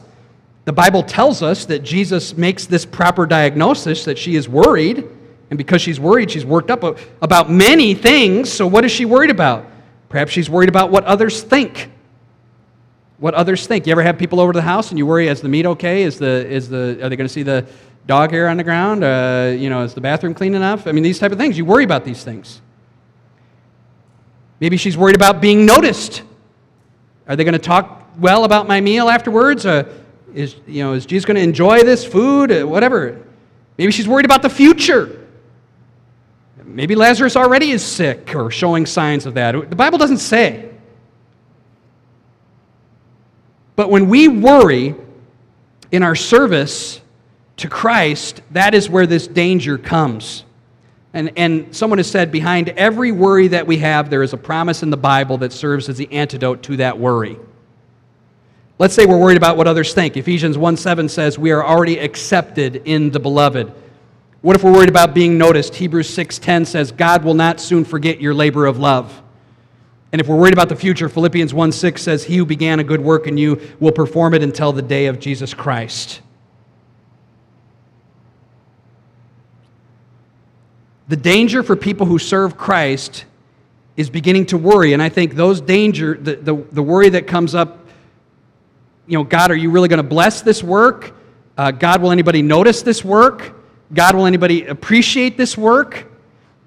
The 0.66 0.74
Bible 0.74 1.04
tells 1.04 1.42
us 1.42 1.66
that 1.66 1.80
Jesus 1.80 2.36
makes 2.36 2.66
this 2.66 2.86
proper 2.86 3.26
diagnosis 3.26 4.06
that 4.06 4.18
she 4.18 4.36
is 4.36 4.50
worried 4.50 5.08
And 5.50 5.58
because 5.58 5.82
she's 5.82 6.00
worried, 6.00 6.32
she's 6.32 6.46
worked 6.46 6.72
up 6.72 6.84
about 7.22 7.52
many 7.52 7.94
things. 7.94 8.52
So, 8.52 8.66
what 8.66 8.84
is 8.84 8.92
she 8.92 9.06
worried 9.06 9.30
about? 9.30 9.66
Perhaps 10.16 10.32
she's 10.32 10.50
worried 10.50 10.70
about 10.70 10.92
what 10.92 11.04
others 11.04 11.44
think. 11.44 11.92
What 13.18 13.34
others 13.34 13.68
think. 13.68 13.86
You 13.86 13.92
ever 13.92 14.02
have 14.02 14.18
people 14.18 14.40
over 14.40 14.54
to 14.54 14.58
the 14.58 14.64
house 14.64 14.92
and 14.92 14.98
you 14.98 15.06
worry, 15.06 15.28
is 15.28 15.42
the 15.42 15.50
meat 15.50 15.66
okay? 15.66 16.04
Is 16.04 16.18
the, 16.18 16.48
is 16.50 16.70
the, 16.70 16.98
are 17.04 17.10
they 17.10 17.18
going 17.18 17.28
to 17.28 17.34
see 17.34 17.44
the 17.44 17.68
dog 18.08 18.32
hair 18.32 18.48
on 18.48 18.56
the 18.56 18.64
ground? 18.64 19.04
Uh, 19.04 19.54
you 19.58 19.70
know, 19.70 19.84
is 19.84 19.94
the 19.94 20.00
bathroom 20.00 20.34
clean 20.34 20.56
enough? 20.56 20.88
I 20.88 20.94
mean, 20.94 21.04
these 21.04 21.20
type 21.20 21.34
of 21.34 21.38
things. 21.38 21.58
You 21.58 21.66
worry 21.66 21.84
about 21.84 22.06
these 22.06 22.24
things. 22.24 22.62
Maybe 24.62 24.78
she's 24.78 24.96
worried 24.96 25.18
about 25.18 25.42
being 25.42 25.66
noticed. 25.66 26.24
Are 27.28 27.36
they 27.36 27.44
going 27.44 27.52
to 27.52 27.60
talk 27.60 28.08
well 28.18 28.46
about 28.46 28.70
my 28.70 28.80
meal 28.80 29.10
afterwards? 29.10 29.66
Uh, 29.66 29.84
is, 30.34 30.56
you 30.66 30.82
know, 30.82 30.94
is 30.94 31.06
Jesus 31.06 31.26
going 31.26 31.36
to 31.36 31.44
enjoy 31.44 31.84
this 31.84 32.06
food? 32.06 32.54
Uh, 32.54 32.66
whatever. 32.66 33.22
Maybe 33.78 33.92
she's 33.92 34.08
worried 34.08 34.24
about 34.24 34.44
the 34.44 34.50
future. 34.50 35.25
Maybe 36.66 36.96
Lazarus 36.96 37.36
already 37.36 37.72
is 37.72 37.84
sick 37.84 38.36
or 38.36 38.50
showing 38.50 38.86
signs 38.86 39.26
of 39.26 39.36
that. 39.36 39.70
The 39.70 39.76
Bible 39.76 39.98
doesn't 39.98 40.18
say. 40.18 40.72
But 43.76 43.90
when 43.90 44.10
we 44.10 44.28
worry 44.28 44.96
in 45.92 46.04
our 46.04 46.16
service 46.16 47.02
to 47.58 47.70
Christ, 47.70 48.42
that 48.52 48.74
is 48.74 48.90
where 48.90 49.06
this 49.06 49.28
danger 49.28 49.78
comes. 49.78 50.44
And, 51.14 51.32
and 51.38 51.74
someone 51.74 52.00
has 52.00 52.10
said, 52.10 52.32
behind 52.32 52.70
every 52.70 53.12
worry 53.12 53.48
that 53.50 53.66
we 53.66 53.78
have, 53.78 54.10
there 54.10 54.24
is 54.24 54.34
a 54.34 54.38
promise 54.38 54.84
in 54.84 54.90
the 54.90 54.98
Bible 54.98 55.38
that 55.40 55.54
serves 55.54 55.88
as 55.88 55.98
the 55.98 56.12
antidote 56.12 56.64
to 56.64 56.78
that 56.78 56.98
worry. 56.98 57.38
Let's 58.78 58.94
say 58.94 59.06
we're 59.06 59.18
worried 59.18 59.38
about 59.38 59.56
what 59.56 59.68
others 59.68 59.94
think. 59.94 60.18
Ephesians 60.18 60.58
1 60.58 60.76
7 60.76 61.08
says, 61.08 61.40
We 61.40 61.52
are 61.52 61.66
already 61.66 62.00
accepted 62.00 62.82
in 62.84 63.12
the 63.12 63.20
beloved. 63.20 63.72
What 64.46 64.56
if 64.56 64.64
we're 64.64 64.74
worried 64.74 64.90
about 64.90 65.16
being 65.16 65.40
noticed? 65.40 65.74
Hebrews 65.74 66.08
6:10 66.16 66.68
says, 66.68 66.92
God 66.92 67.24
will 67.24 67.34
not 67.34 67.60
soon 67.60 67.84
forget 67.84 68.22
your 68.22 68.36
labor 68.36 68.68
of 68.68 68.78
love. 68.78 69.24
And 70.12 70.22
if 70.22 70.28
we're 70.28 70.36
worried 70.36 70.54
about 70.54 70.70
the 70.70 70.76
future, 70.76 71.10
Philippians 71.10 71.52
1 71.52 71.72
6 71.72 72.00
says, 72.00 72.26
He 72.26 72.38
who 72.38 72.46
began 72.46 72.80
a 72.80 72.84
good 72.84 73.02
work 73.02 73.26
in 73.26 73.40
you 73.40 73.60
will 73.80 73.92
perform 73.92 74.36
it 74.36 74.44
until 74.44 74.72
the 74.72 74.84
day 74.84 75.08
of 75.08 75.20
Jesus 75.20 75.56
Christ. 75.56 76.22
The 81.08 81.18
danger 81.18 81.64
for 81.64 81.76
people 81.76 82.06
who 82.06 82.20
serve 82.20 82.56
Christ 82.56 83.26
is 83.98 84.12
beginning 84.12 84.46
to 84.46 84.60
worry. 84.60 84.94
And 84.94 85.02
I 85.02 85.10
think 85.10 85.34
those 85.34 85.60
danger, 85.60 86.20
the, 86.22 86.36
the, 86.36 86.54
the 86.72 86.84
worry 86.84 87.10
that 87.10 87.26
comes 87.26 87.56
up, 87.56 87.88
you 89.08 89.18
know, 89.18 89.24
God, 89.24 89.50
are 89.50 89.56
you 89.56 89.72
really 89.72 89.88
going 89.88 89.98
to 89.98 90.04
bless 90.04 90.44
this 90.44 90.62
work? 90.62 91.16
Uh, 91.58 91.72
God, 91.72 92.00
will 92.00 92.12
anybody 92.12 92.44
notice 92.44 92.84
this 92.84 93.04
work? 93.04 93.55
God, 93.94 94.16
will 94.16 94.26
anybody 94.26 94.66
appreciate 94.66 95.38
this 95.38 95.58
work? 95.58 96.12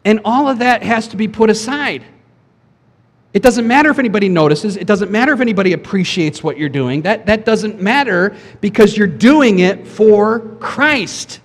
And 0.04 0.20
all 0.24 0.48
of 0.48 0.60
that 0.60 0.82
has 0.82 1.08
to 1.08 1.16
be 1.16 1.28
put 1.28 1.50
aside. 1.50 2.04
It 3.34 3.42
doesn't 3.42 3.66
matter 3.66 3.90
if 3.90 3.98
anybody 3.98 4.28
notices. 4.28 4.76
It 4.76 4.86
doesn't 4.86 5.10
matter 5.10 5.32
if 5.32 5.40
anybody 5.40 5.72
appreciates 5.72 6.42
what 6.42 6.56
you're 6.56 6.68
doing. 6.68 7.02
That, 7.02 7.26
that 7.26 7.44
doesn't 7.44 7.80
matter 7.80 8.34
because 8.60 8.96
you're 8.96 9.06
doing 9.06 9.58
it 9.58 9.86
for 9.86 10.40
Christ. 10.60 11.40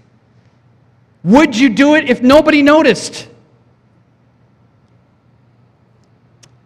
Would 1.24 1.58
you 1.58 1.70
do 1.70 1.96
it 1.96 2.10
if 2.10 2.22
nobody 2.22 2.62
noticed? 2.62 3.28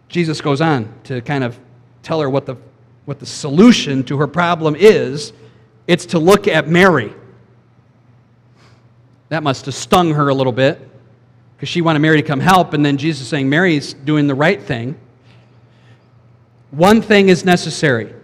Jesus 0.08 0.40
goes 0.40 0.60
on 0.60 0.92
to 1.04 1.20
kind 1.20 1.44
of 1.44 1.58
tell 2.02 2.20
her 2.20 2.30
what 2.30 2.46
the, 2.46 2.56
what 3.04 3.18
the 3.18 3.26
solution 3.26 4.04
to 4.04 4.18
her 4.18 4.26
problem 4.26 4.76
is. 4.76 5.32
It's 5.86 6.06
to 6.06 6.18
look 6.18 6.48
at 6.48 6.68
Mary. 6.68 7.12
That 9.28 9.42
must 9.42 9.66
have 9.66 9.74
stung 9.74 10.14
her 10.14 10.28
a 10.28 10.34
little 10.34 10.52
bit 10.52 10.80
because 11.56 11.68
she 11.68 11.82
wanted 11.82 11.98
Mary 11.98 12.20
to 12.20 12.26
come 12.26 12.40
help, 12.40 12.72
and 12.72 12.84
then 12.84 12.96
Jesus 12.96 13.22
is 13.22 13.28
saying, 13.28 13.48
Mary's 13.48 13.92
doing 13.92 14.26
the 14.26 14.34
right 14.34 14.62
thing. 14.62 14.98
One 16.70 17.02
thing 17.02 17.28
is 17.28 17.44
necessary. 17.44 18.14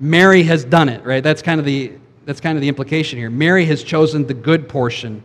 Mary 0.00 0.42
has 0.42 0.64
done 0.64 0.88
it, 0.88 1.04
right? 1.04 1.22
That's 1.22 1.42
kind 1.42 1.60
of 1.60 1.66
the 1.66 1.92
that's 2.26 2.40
kind 2.40 2.58
of 2.58 2.62
the 2.62 2.68
implication 2.68 3.18
here. 3.18 3.30
Mary 3.30 3.64
has 3.66 3.84
chosen 3.84 4.26
the 4.26 4.34
good 4.34 4.68
portion, 4.68 5.22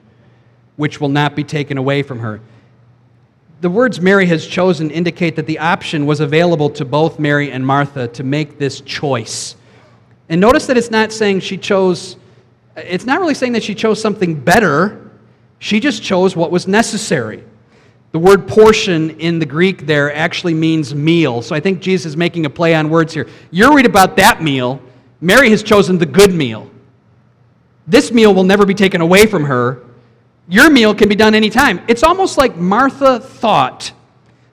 which 0.76 1.02
will 1.02 1.10
not 1.10 1.36
be 1.36 1.44
taken 1.44 1.80
away 1.80 2.04
from 2.04 2.20
her. 2.20 2.40
The 3.62 3.72
words 3.72 4.00
Mary 4.00 4.28
has 4.28 4.46
chosen 4.46 4.92
indicate 4.92 5.36
that 5.36 5.48
the 5.48 5.58
option 5.58 6.06
was 6.06 6.20
available 6.20 6.70
to 6.72 6.86
both 6.86 7.18
Mary 7.18 7.52
and 7.52 7.66
Martha 7.66 8.08
to 8.10 8.24
make 8.24 8.60
this 8.60 8.82
choice. 8.82 9.56
And 10.30 10.40
notice 10.40 10.68
that 10.68 10.78
it's 10.78 10.92
not 10.92 11.12
saying 11.12 11.40
she 11.40 11.58
chose, 11.58 12.18
it's 12.76 13.06
not 13.06 13.20
really 13.20 13.34
saying 13.34 13.54
that 13.54 13.64
she 13.64 13.76
chose 13.76 14.02
something 14.02 14.40
better. 14.40 15.12
She 15.60 15.80
just 15.80 16.02
chose 16.02 16.36
what 16.36 16.52
was 16.52 16.68
necessary. 16.68 17.44
The 18.12 18.20
word 18.20 18.48
portion 18.48 19.12
in 19.22 19.40
the 19.40 19.46
Greek 19.46 19.86
there 19.86 20.14
actually 20.14 20.54
means 20.54 20.94
meal. 20.94 21.42
So 21.42 21.56
I 21.56 21.60
think 21.60 21.82
Jesus 21.82 22.08
is 22.08 22.18
making 22.18 22.46
a 22.46 22.50
play 22.50 22.76
on 22.76 22.90
words 22.90 23.14
here. 23.14 23.28
You're 23.52 23.72
worried 23.72 23.86
about 23.86 24.18
that 24.18 24.42
meal. 24.42 24.82
Mary 25.22 25.50
has 25.50 25.64
chosen 25.64 25.98
the 25.98 26.06
good 26.06 26.34
meal. 26.34 26.70
This 27.88 28.12
meal 28.12 28.34
will 28.34 28.44
never 28.44 28.66
be 28.66 28.74
taken 28.74 29.02
away 29.02 29.26
from 29.28 29.46
her. 29.46 29.84
Your 30.50 30.70
meal 30.70 30.94
can 30.94 31.08
be 31.08 31.16
done 31.16 31.36
anytime. 31.36 31.82
It's 31.88 32.04
almost 32.04 32.38
like 32.38 32.58
Martha 32.58 33.20
thought 33.20 33.94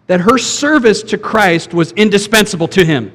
that 0.07 0.21
her 0.21 0.39
service 0.39 1.03
to 1.05 1.19
Christ 1.19 1.75
was 1.75 1.93
indispensable 1.93 2.69
to 2.69 2.85
him. 2.85 3.12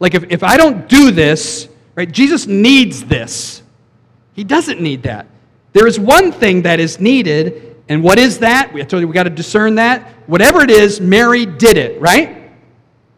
Like, 0.00 0.14
if, 0.14 0.24
if 0.30 0.42
I 0.42 0.56
don't 0.56 0.88
do 0.88 1.10
this, 1.10 1.68
right, 1.94 2.10
Jesus 2.10 2.46
needs 2.46 3.04
this. 3.04 3.62
He 4.34 4.44
doesn't 4.44 4.80
need 4.80 5.02
that. 5.04 5.26
There 5.72 5.86
is 5.86 5.98
one 5.98 6.30
thing 6.30 6.62
that 6.62 6.78
is 6.78 7.00
needed, 7.00 7.76
and 7.88 8.02
what 8.02 8.18
is 8.18 8.38
that? 8.40 8.72
We 8.72 8.84
told 8.84 9.00
you 9.00 9.08
we 9.08 9.14
got 9.14 9.24
to 9.24 9.30
discern 9.30 9.76
that. 9.76 10.08
Whatever 10.28 10.62
it 10.62 10.70
is, 10.70 11.00
Mary 11.00 11.46
did 11.46 11.76
it, 11.76 12.00
right? 12.00 12.52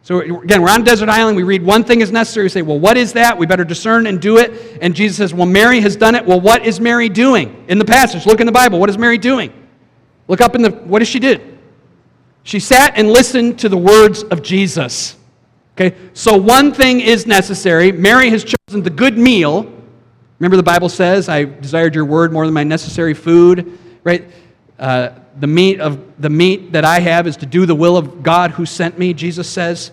So 0.02 0.20
again, 0.20 0.62
we're 0.62 0.70
on 0.70 0.84
desert 0.84 1.08
island. 1.08 1.36
We 1.36 1.42
read 1.42 1.64
one 1.64 1.82
thing 1.82 2.00
is 2.00 2.12
necessary. 2.12 2.44
We 2.44 2.50
say, 2.50 2.62
well, 2.62 2.78
what 2.78 2.96
is 2.96 3.12
that? 3.14 3.36
We 3.36 3.44
better 3.44 3.64
discern 3.64 4.06
and 4.06 4.22
do 4.22 4.36
it. 4.36 4.78
And 4.80 4.94
Jesus 4.94 5.16
says, 5.16 5.34
well, 5.34 5.46
Mary 5.46 5.80
has 5.80 5.96
done 5.96 6.14
it. 6.14 6.24
Well, 6.24 6.40
what 6.40 6.64
is 6.64 6.78
Mary 6.78 7.08
doing? 7.08 7.64
In 7.66 7.78
the 7.78 7.84
passage, 7.84 8.24
look 8.24 8.38
in 8.38 8.46
the 8.46 8.52
Bible. 8.52 8.78
What 8.78 8.88
is 8.88 8.96
Mary 8.96 9.18
doing? 9.18 9.52
Look 10.28 10.40
up 10.40 10.54
in 10.54 10.62
the, 10.62 10.70
what 10.70 11.00
does 11.00 11.08
she 11.08 11.18
do? 11.18 11.58
She 12.44 12.60
sat 12.60 12.92
and 12.96 13.10
listened 13.10 13.58
to 13.58 13.68
the 13.68 13.76
words 13.76 14.22
of 14.22 14.42
Jesus. 14.42 15.16
Okay, 15.74 15.96
so 16.14 16.36
one 16.36 16.72
thing 16.72 17.00
is 17.00 17.26
necessary. 17.26 17.90
Mary 17.90 18.30
has 18.30 18.44
chosen 18.44 18.84
the 18.84 18.90
good 18.90 19.18
meal. 19.18 19.72
Remember, 20.38 20.56
the 20.56 20.62
Bible 20.62 20.88
says, 20.88 21.28
I 21.28 21.44
desired 21.44 21.94
your 21.94 22.04
word 22.04 22.32
more 22.32 22.44
than 22.44 22.54
my 22.54 22.64
necessary 22.64 23.14
food, 23.14 23.78
right? 24.04 24.24
Uh, 24.78 25.10
the 25.40 25.46
meat 25.46 25.80
of 25.80 26.20
the 26.20 26.28
meat 26.28 26.72
that 26.72 26.84
I 26.84 27.00
have 27.00 27.26
is 27.26 27.36
to 27.38 27.46
do 27.46 27.66
the 27.66 27.74
will 27.74 27.96
of 27.96 28.22
God 28.22 28.50
who 28.50 28.66
sent 28.66 28.98
me, 28.98 29.14
Jesus 29.14 29.48
says. 29.48 29.92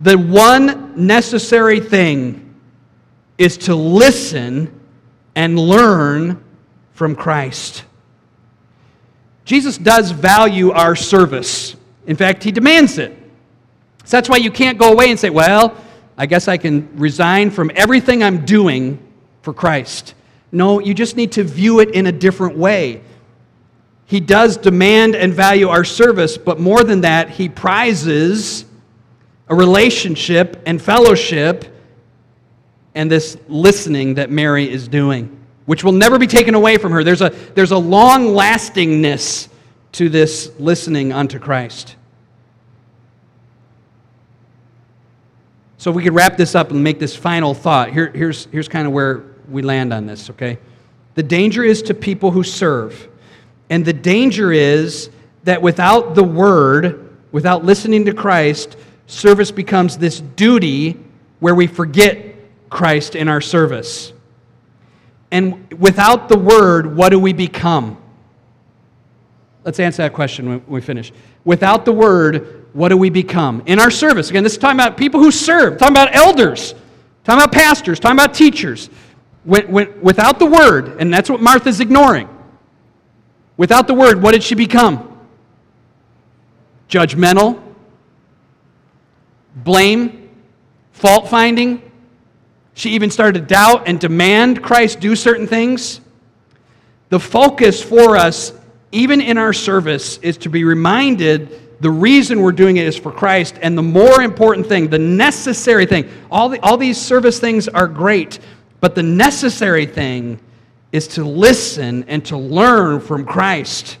The 0.00 0.18
one 0.18 1.06
necessary 1.06 1.78
thing 1.78 2.54
is 3.38 3.56
to 3.58 3.74
listen 3.74 4.80
and 5.34 5.58
learn 5.58 6.42
from 6.92 7.14
Christ. 7.14 7.84
Jesus 9.44 9.78
does 9.78 10.10
value 10.10 10.70
our 10.72 10.96
service. 10.96 11.76
In 12.06 12.16
fact, 12.16 12.42
he 12.42 12.50
demands 12.52 12.98
it. 12.98 13.16
So 14.04 14.16
that's 14.16 14.28
why 14.28 14.36
you 14.38 14.50
can't 14.50 14.78
go 14.78 14.92
away 14.92 15.10
and 15.10 15.18
say, 15.18 15.30
well, 15.30 15.76
I 16.18 16.26
guess 16.26 16.48
I 16.48 16.56
can 16.56 16.88
resign 16.96 17.50
from 17.50 17.70
everything 17.74 18.22
I'm 18.22 18.44
doing 18.44 18.98
for 19.42 19.52
Christ. 19.52 20.14
No, 20.50 20.80
you 20.80 20.94
just 20.94 21.16
need 21.16 21.32
to 21.32 21.44
view 21.44 21.80
it 21.80 21.90
in 21.94 22.06
a 22.06 22.12
different 22.12 22.56
way. 22.56 23.02
He 24.06 24.20
does 24.20 24.56
demand 24.56 25.16
and 25.16 25.32
value 25.32 25.68
our 25.68 25.84
service, 25.84 26.36
but 26.36 26.60
more 26.60 26.84
than 26.84 27.02
that, 27.02 27.30
he 27.30 27.48
prizes 27.48 28.66
a 29.48 29.54
relationship 29.54 30.62
and 30.66 30.80
fellowship 30.80 31.64
and 32.94 33.10
this 33.10 33.38
listening 33.48 34.14
that 34.14 34.30
Mary 34.30 34.70
is 34.70 34.86
doing, 34.86 35.40
which 35.64 35.82
will 35.82 35.92
never 35.92 36.18
be 36.18 36.26
taken 36.26 36.54
away 36.54 36.76
from 36.76 36.92
her. 36.92 37.02
There's 37.02 37.22
a, 37.22 37.30
there's 37.54 37.70
a 37.70 37.78
long 37.78 38.34
lastingness 38.34 39.48
to 39.92 40.10
this 40.10 40.52
listening 40.58 41.12
unto 41.12 41.38
Christ. 41.38 41.96
So, 45.78 45.90
if 45.90 45.96
we 45.96 46.02
could 46.02 46.14
wrap 46.14 46.36
this 46.36 46.54
up 46.54 46.70
and 46.70 46.84
make 46.84 46.98
this 46.98 47.16
final 47.16 47.54
thought, 47.54 47.92
Here, 47.92 48.10
here's, 48.14 48.44
here's 48.46 48.68
kind 48.68 48.86
of 48.86 48.92
where 48.92 49.24
we 49.52 49.62
land 49.62 49.92
on 49.92 50.06
this, 50.06 50.30
okay? 50.30 50.58
The 51.14 51.22
danger 51.22 51.62
is 51.62 51.82
to 51.82 51.94
people 51.94 52.30
who 52.30 52.42
serve 52.42 53.08
and 53.72 53.86
the 53.86 53.94
danger 53.94 54.52
is 54.52 55.08
that 55.44 55.62
without 55.62 56.14
the 56.14 56.22
word, 56.22 57.16
without 57.32 57.64
listening 57.64 58.04
to 58.04 58.12
Christ, 58.12 58.76
service 59.06 59.50
becomes 59.50 59.96
this 59.96 60.20
duty 60.20 61.00
where 61.40 61.54
we 61.54 61.66
forget 61.66 62.36
Christ 62.68 63.16
in 63.16 63.28
our 63.28 63.40
service. 63.40 64.12
And 65.30 65.72
without 65.72 66.28
the 66.28 66.36
word, 66.36 66.94
what 66.94 67.08
do 67.08 67.18
we 67.18 67.32
become? 67.32 67.96
Let's 69.64 69.80
answer 69.80 70.02
that 70.02 70.12
question 70.12 70.50
when 70.50 70.66
we 70.66 70.82
finish. 70.82 71.10
Without 71.46 71.86
the 71.86 71.92
word, 71.92 72.66
what 72.74 72.90
do 72.90 72.98
we 72.98 73.08
become? 73.08 73.62
In 73.64 73.78
our 73.78 73.90
service, 73.90 74.28
again, 74.28 74.42
this 74.42 74.52
is 74.52 74.58
talking 74.58 74.78
about 74.78 74.98
people 74.98 75.18
who 75.18 75.30
serve, 75.30 75.78
talking 75.78 75.94
about 75.94 76.14
elders, 76.14 76.74
talking 77.24 77.42
about 77.42 77.52
pastors, 77.52 77.98
talking 77.98 78.18
about 78.18 78.34
teachers. 78.34 78.90
Without 79.44 80.38
the 80.38 80.46
word, 80.46 81.00
and 81.00 81.12
that's 81.12 81.28
what 81.28 81.40
Martha's 81.40 81.80
ignoring, 81.80 82.28
Without 83.56 83.86
the 83.86 83.94
word, 83.94 84.22
what 84.22 84.32
did 84.32 84.42
she 84.42 84.54
become? 84.54 85.20
Judgmental, 86.88 87.62
blame, 89.56 90.30
fault 90.92 91.28
finding. 91.28 91.90
She 92.74 92.90
even 92.90 93.10
started 93.10 93.40
to 93.40 93.46
doubt 93.46 93.84
and 93.86 94.00
demand 94.00 94.62
Christ 94.62 95.00
do 95.00 95.14
certain 95.14 95.46
things. 95.46 96.00
The 97.10 97.20
focus 97.20 97.82
for 97.82 98.16
us, 98.16 98.52
even 98.90 99.20
in 99.20 99.36
our 99.36 99.52
service, 99.52 100.18
is 100.18 100.38
to 100.38 100.48
be 100.48 100.64
reminded 100.64 101.80
the 101.80 101.90
reason 101.90 102.40
we're 102.40 102.52
doing 102.52 102.78
it 102.78 102.86
is 102.86 102.96
for 102.96 103.12
Christ. 103.12 103.56
And 103.60 103.76
the 103.76 103.82
more 103.82 104.22
important 104.22 104.66
thing, 104.66 104.88
the 104.88 104.98
necessary 104.98 105.84
thing, 105.84 106.08
all, 106.30 106.48
the, 106.48 106.60
all 106.60 106.76
these 106.76 107.00
service 107.00 107.38
things 107.38 107.68
are 107.68 107.86
great, 107.86 108.38
but 108.82 108.96
the 108.96 109.02
necessary 109.02 109.86
thing 109.86 110.40
is 110.90 111.06
to 111.06 111.24
listen 111.24 112.04
and 112.08 112.24
to 112.26 112.36
learn 112.36 112.98
from 112.98 113.24
Christ. 113.24 113.96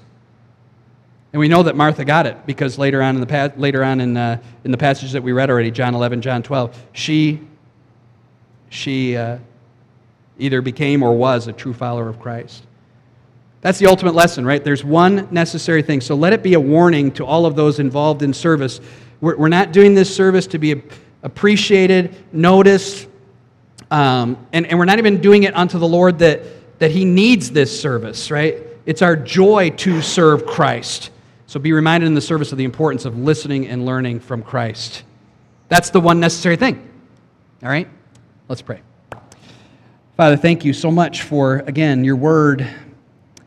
And 1.32 1.38
we 1.38 1.46
know 1.46 1.62
that 1.62 1.76
Martha 1.76 2.04
got 2.04 2.26
it 2.26 2.44
because 2.46 2.78
later 2.78 3.00
on 3.00 3.14
in 3.14 3.20
the, 3.20 3.52
later 3.56 3.84
on 3.84 4.00
in, 4.00 4.16
uh, 4.16 4.42
in 4.64 4.72
the 4.72 4.76
passage 4.76 5.12
that 5.12 5.22
we 5.22 5.30
read 5.30 5.50
already, 5.50 5.70
John 5.70 5.94
11, 5.94 6.20
John 6.20 6.42
12, 6.42 6.76
she, 6.90 7.40
she 8.70 9.16
uh, 9.16 9.38
either 10.36 10.60
became 10.60 11.04
or 11.04 11.16
was 11.16 11.46
a 11.46 11.52
true 11.52 11.72
follower 11.72 12.08
of 12.08 12.18
Christ. 12.18 12.64
That's 13.60 13.78
the 13.78 13.86
ultimate 13.86 14.16
lesson, 14.16 14.44
right? 14.44 14.64
There's 14.64 14.82
one 14.82 15.28
necessary 15.30 15.82
thing. 15.82 16.00
So 16.00 16.16
let 16.16 16.32
it 16.32 16.42
be 16.42 16.54
a 16.54 16.60
warning 16.60 17.12
to 17.12 17.24
all 17.24 17.46
of 17.46 17.54
those 17.54 17.78
involved 17.78 18.22
in 18.22 18.34
service. 18.34 18.80
We're, 19.20 19.36
we're 19.36 19.48
not 19.48 19.70
doing 19.72 19.94
this 19.94 20.12
service 20.12 20.48
to 20.48 20.58
be 20.58 20.82
appreciated, 21.22 22.16
noticed, 22.32 23.06
um, 23.92 24.46
and, 24.54 24.66
and 24.66 24.78
we're 24.78 24.86
not 24.86 24.98
even 24.98 25.20
doing 25.20 25.42
it 25.42 25.54
unto 25.54 25.78
the 25.78 25.86
Lord 25.86 26.18
that, 26.20 26.40
that 26.78 26.90
He 26.90 27.04
needs 27.04 27.50
this 27.50 27.78
service, 27.78 28.30
right? 28.30 28.56
It's 28.86 29.02
our 29.02 29.14
joy 29.14 29.68
to 29.70 30.00
serve 30.00 30.46
Christ. 30.46 31.10
So 31.46 31.60
be 31.60 31.74
reminded 31.74 32.06
in 32.06 32.14
the 32.14 32.22
service 32.22 32.52
of 32.52 32.58
the 32.58 32.64
importance 32.64 33.04
of 33.04 33.18
listening 33.18 33.68
and 33.68 33.84
learning 33.84 34.20
from 34.20 34.42
Christ. 34.42 35.02
That's 35.68 35.90
the 35.90 36.00
one 36.00 36.20
necessary 36.20 36.56
thing. 36.56 36.88
All 37.62 37.68
right? 37.68 37.86
Let's 38.48 38.62
pray. 38.62 38.80
Father, 40.16 40.38
thank 40.38 40.64
you 40.64 40.72
so 40.72 40.90
much 40.90 41.22
for, 41.22 41.58
again, 41.66 42.02
your 42.02 42.16
word 42.16 42.66